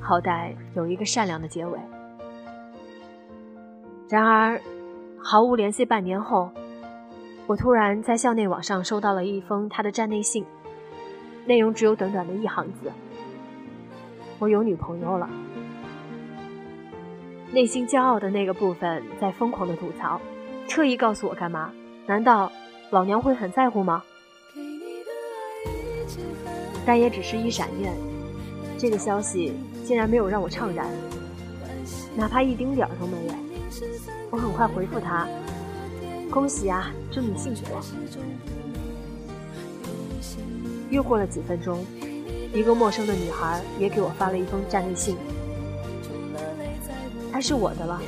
[0.00, 1.78] 好歹有一个善良的结尾。
[4.08, 4.61] 然而，
[5.22, 6.50] 毫无联系半年后，
[7.46, 10.44] 我突然在校内网上收到了一封他的站内信，
[11.46, 12.90] 内容只有短短的一行字
[14.40, 15.30] ：“我有女朋友了。”
[17.54, 20.20] 内心骄傲的那个部分在疯狂的吐槽，
[20.68, 21.70] 特意告诉我干嘛？
[22.06, 22.50] 难道
[22.90, 24.02] 老娘会很在乎吗？
[26.91, 27.95] 但也只是一闪念，
[28.76, 29.53] 这个消息
[29.86, 30.88] 竟然没有让我怅然，
[32.16, 33.34] 哪怕一丁点儿都没有。
[34.28, 35.28] 我很快回复他
[36.32, 37.62] ：“恭喜啊，祝你幸福。”
[40.91, 41.78] 又过了几分钟，
[42.53, 45.16] 一个陌生的女孩也给我发了一封站内信。
[47.30, 48.03] 她是我的了，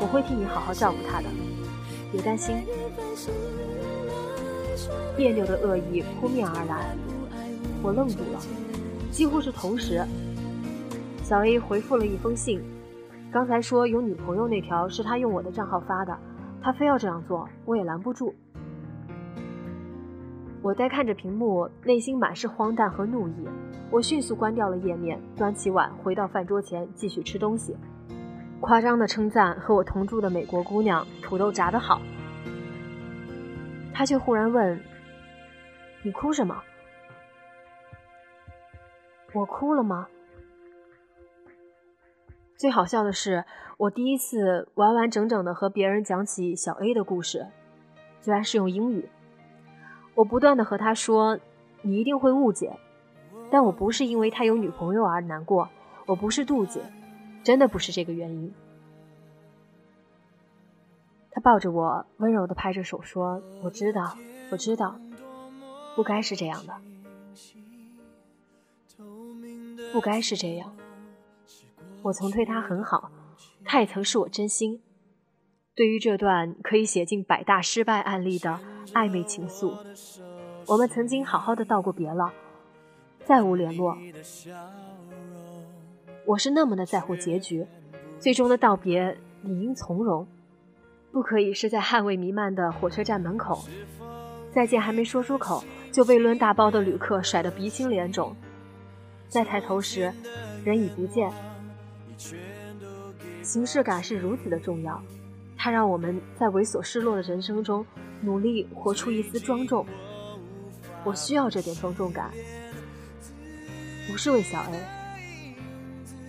[0.00, 1.28] 我会替你好好照顾她的，
[2.10, 2.56] 别担心。
[5.16, 6.96] 别扭的恶意扑面而来，
[7.84, 8.40] 我愣住了，
[9.10, 10.02] 几乎是同时。
[11.22, 12.58] 小 A 回复了一封信，
[13.30, 16.16] 刚才说有女朋友那条是他用我的账号发的，
[16.62, 18.34] 他非要这样做，我也拦不住。
[20.62, 23.46] 我呆看着屏幕，内心满是荒诞和怒意。
[23.90, 27.76] 我迅速关掉了页面，端起碗回到饭桌前继续吃东西。
[28.60, 32.00] 夸张的称赞和我同住的美国姑娘土豆炸得好。
[33.92, 34.80] 他却忽然问
[36.02, 36.56] ：“你哭什么？”
[39.34, 40.06] 我哭了吗？
[42.56, 43.44] 最好笑的是，
[43.76, 47.48] 我第一次完完整整的和别人讲起小 A 的故事，
[48.22, 49.08] 居然是用英语。
[50.14, 51.40] 我不断的和他说
[51.82, 52.78] ：“你一定会误解，
[53.50, 55.68] 但我不是因为他有女朋友而难过，
[56.06, 56.80] 我不是妒忌，
[57.42, 58.54] 真的不是这个原因。”
[61.32, 64.16] 他抱着我，温柔的拍着手说：“我知道，
[64.52, 64.94] 我知道，
[65.96, 66.72] 不该是这样的，
[69.94, 70.74] 不该是这样。”
[72.02, 73.12] 我曾对他很好，
[73.64, 74.82] 他也曾是我真心。
[75.76, 78.58] 对于这段可以写进百大失败案例的
[78.92, 79.72] 暧昧情愫，
[80.66, 82.32] 我们曾经好好的道过别了，
[83.24, 83.96] 再无联络。
[86.26, 87.64] 我是那么的在乎结局，
[88.18, 90.26] 最终的道别理应从容，
[91.12, 93.64] 不可以是在汗味弥漫的火车站门口，
[94.52, 98.34] 再见还没说出口就被抡大包的旅客甩得鼻青脸肿，
[99.28, 100.12] 再抬头时
[100.64, 101.30] 人已不见。
[103.42, 105.02] 形式感是如此的重要，
[105.56, 107.84] 它让我们在猥琐失落的人生中
[108.20, 109.86] 努力活出一丝庄重。
[111.04, 112.30] 我需要这点庄重感，
[114.08, 115.56] 不是为小 A，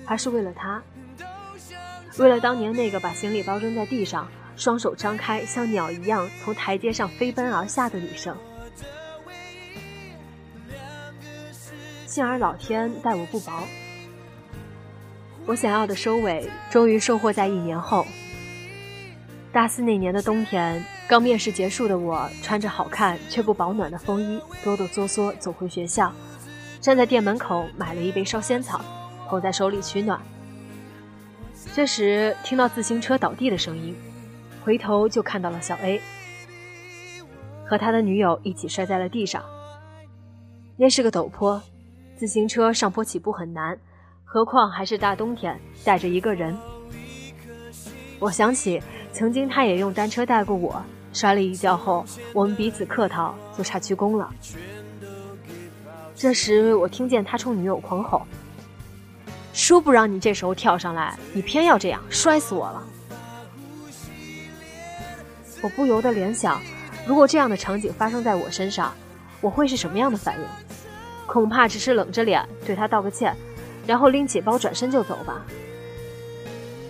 [0.06, 0.84] 而是为了他，
[2.18, 4.28] 为了当年那个把行李包扔在地上，
[4.58, 8.36] 双手张开像鸟一样从台阶上飞奔而下的女生。
[12.16, 13.52] 幸而老天待我不薄。
[15.46, 18.08] 我想要的收尾，终于收获在一年后。
[19.52, 26.10] 大四那年的冬天，刚面试结束的我，穿着好看却不保暖的风衣，哆哆嗦嗦走回学校，
[26.80, 28.80] 站在店门口买了一杯烧仙草，
[29.28, 30.18] 捧在手里取暖。
[31.74, 33.94] 这时听到自行车倒地的声音，
[34.64, 36.00] 回头就看到了小 A
[37.68, 39.44] 和他的女友一起摔在了地上。
[40.78, 41.62] 那是个陡坡，
[42.18, 43.78] 自行车上坡起步很难。
[44.24, 46.58] 何况还是大冬天，带着一个人。
[48.20, 48.82] 我想起
[49.14, 50.82] 曾经他也用单车带过我，
[51.14, 54.34] 摔了一跤后，我们彼此客套，就差鞠躬了。
[56.16, 58.26] 这时我听见他冲女友狂吼
[59.54, 62.84] ：“叔不让你这时候跳上来，你偏要这样，摔死我了！”
[65.62, 66.62] 我不由得联想，
[67.06, 68.94] 如果这样的场景发生在我身上，
[69.42, 70.65] 我会是什么样的反应？
[71.26, 73.36] 恐怕只是冷着脸对他道个歉。
[73.88, 75.46] 然后拎起包转身就走吧。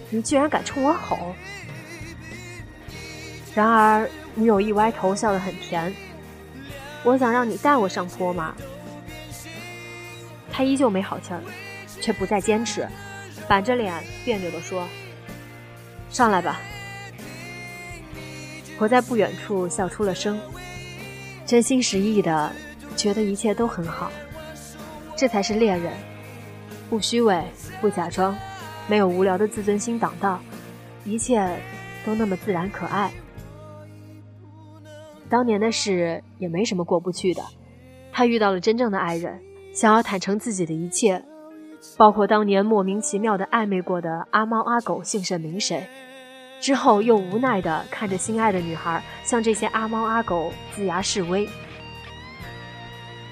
[0.10, 1.36] 你居然敢冲我吼！
[3.54, 5.94] 然而女友一歪头，笑得很甜。
[7.04, 8.56] 我想让你带我上坡吗？
[10.50, 11.42] 他依旧没好气儿，
[12.00, 12.88] 却不再坚持，
[13.46, 14.88] 板着脸别扭地说
[16.10, 16.62] ：“上来吧。”
[18.80, 20.40] 我在不远处笑出了声，
[21.46, 22.54] 真心实意的
[22.96, 24.10] 觉得一切都很好，
[25.16, 25.94] 这才是恋人。
[26.90, 27.44] 不虚伪，
[27.82, 28.38] 不假装，
[28.88, 30.40] 没有无聊的自尊心挡道，
[31.04, 31.60] 一切
[32.06, 33.12] 都那么自然可爱。
[35.28, 37.42] 当年的事也没什么过不去的，
[38.12, 39.42] 他遇到了真正的爱人，
[39.74, 41.24] 想要坦诚自己的一切，
[41.98, 45.88] 包括当年莫名其妙的暧昧过的阿猫阿狗姓甚名谁，
[46.62, 51.50] 之后又无奈的看着心爱的女孩向这些阿猫阿狗龇牙示威，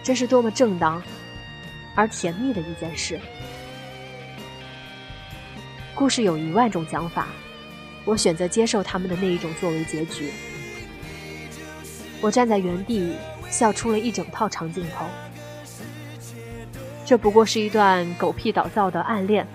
[0.02, 1.02] 这是多么正当
[1.96, 3.20] 而甜蜜的一件事。
[5.96, 7.28] 故事有一万种讲法，
[8.06, 10.32] 我选择接受他们的那一种作为结局。
[12.20, 13.16] 我站在原地，
[13.50, 15.06] 笑出了一整套长镜头。
[17.06, 19.46] 这不过是一段狗屁倒灶的暗恋，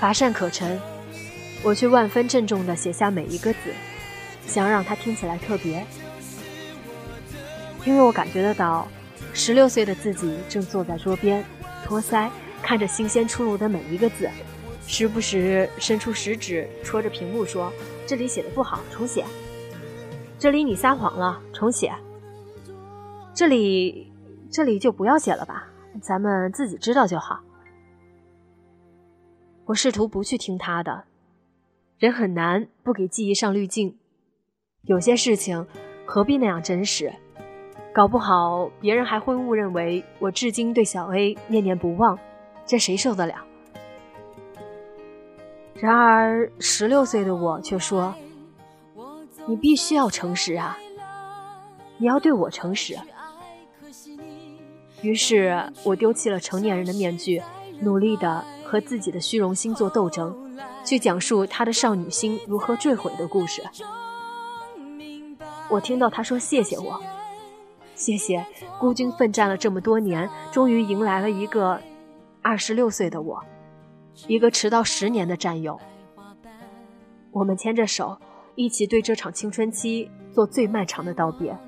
[0.00, 0.78] 乏善可陈，
[1.62, 3.72] 我却万分郑重地写下每一个字，
[4.46, 5.86] 想让它听起来特别，
[7.84, 8.88] 因为我感觉得到，
[9.32, 11.44] 十六岁的自己正坐在桌边，
[11.84, 12.30] 托腮
[12.62, 14.28] 看着新鲜出炉的每一个字。
[14.86, 17.70] 时不时伸出食指戳着屏幕说
[18.06, 19.24] ：“这里写的不好，重写。
[20.38, 21.92] 这里你撒谎了，重写。
[23.34, 24.10] 这里，
[24.50, 25.68] 这里就不要写了吧，
[26.00, 27.40] 咱们自己知道就好。”
[29.66, 31.04] 我试图不去听他的，
[31.98, 33.98] 人很难不给记忆上滤镜。
[34.82, 35.66] 有些事情
[36.06, 37.12] 何必那样真实？
[37.98, 42.16] 搞不好别人还会误认为我至今对小 A 念念不忘，
[42.64, 43.34] 这谁受得了？
[45.74, 48.14] 然而十六岁的我却说
[49.46, 50.78] ：“你必须要诚实啊，
[51.96, 52.96] 你要对我诚实。”
[55.02, 57.42] 于是我丢弃了成年人的面具，
[57.80, 60.32] 努力的和自己的虚荣心做斗争，
[60.84, 63.60] 去讲述他的少女心如何坠毁的故事。
[65.68, 67.02] 我听到他说：“谢谢我。”
[67.98, 68.46] 谢谢，
[68.78, 71.80] 孤军奋战了这么多年，终于迎来了一个
[72.40, 73.44] 二十六岁的我，
[74.28, 75.78] 一个迟到十年的战友。
[77.32, 78.16] 我们牵着手，
[78.54, 81.58] 一起对这场青春期做最漫长的道别。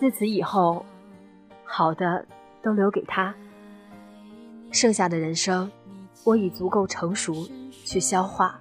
[0.00, 0.84] 自此以后，
[1.64, 2.26] 好的
[2.62, 3.34] 都留给他，
[4.72, 5.70] 剩下的人生，
[6.24, 7.46] 我已足够成熟
[7.84, 8.58] 去消化。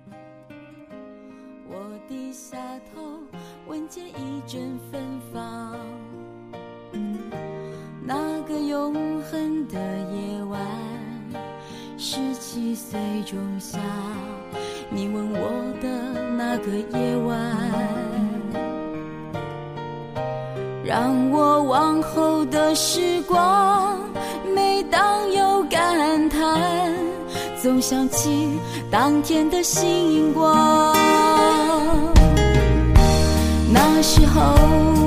[8.77, 9.79] 永恒的
[10.13, 10.61] 夜晚，
[11.97, 13.79] 十七岁仲夏，
[14.91, 15.49] 你吻我
[15.81, 17.35] 的那个夜晚，
[20.85, 23.97] 让我往后的时光，
[24.53, 26.93] 每当有感叹，
[27.59, 28.59] 总想起
[28.91, 30.95] 当天的星光。
[33.73, 35.06] 那时候。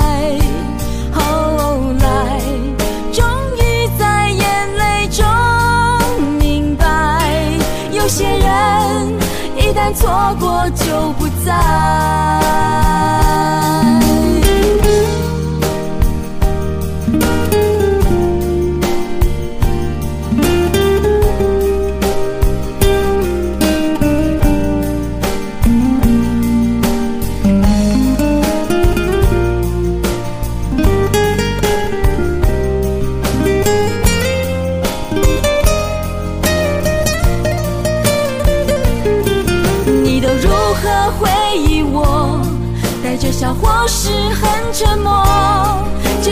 [9.93, 12.41] 错过就不再。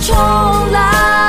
[0.00, 1.19] 重来。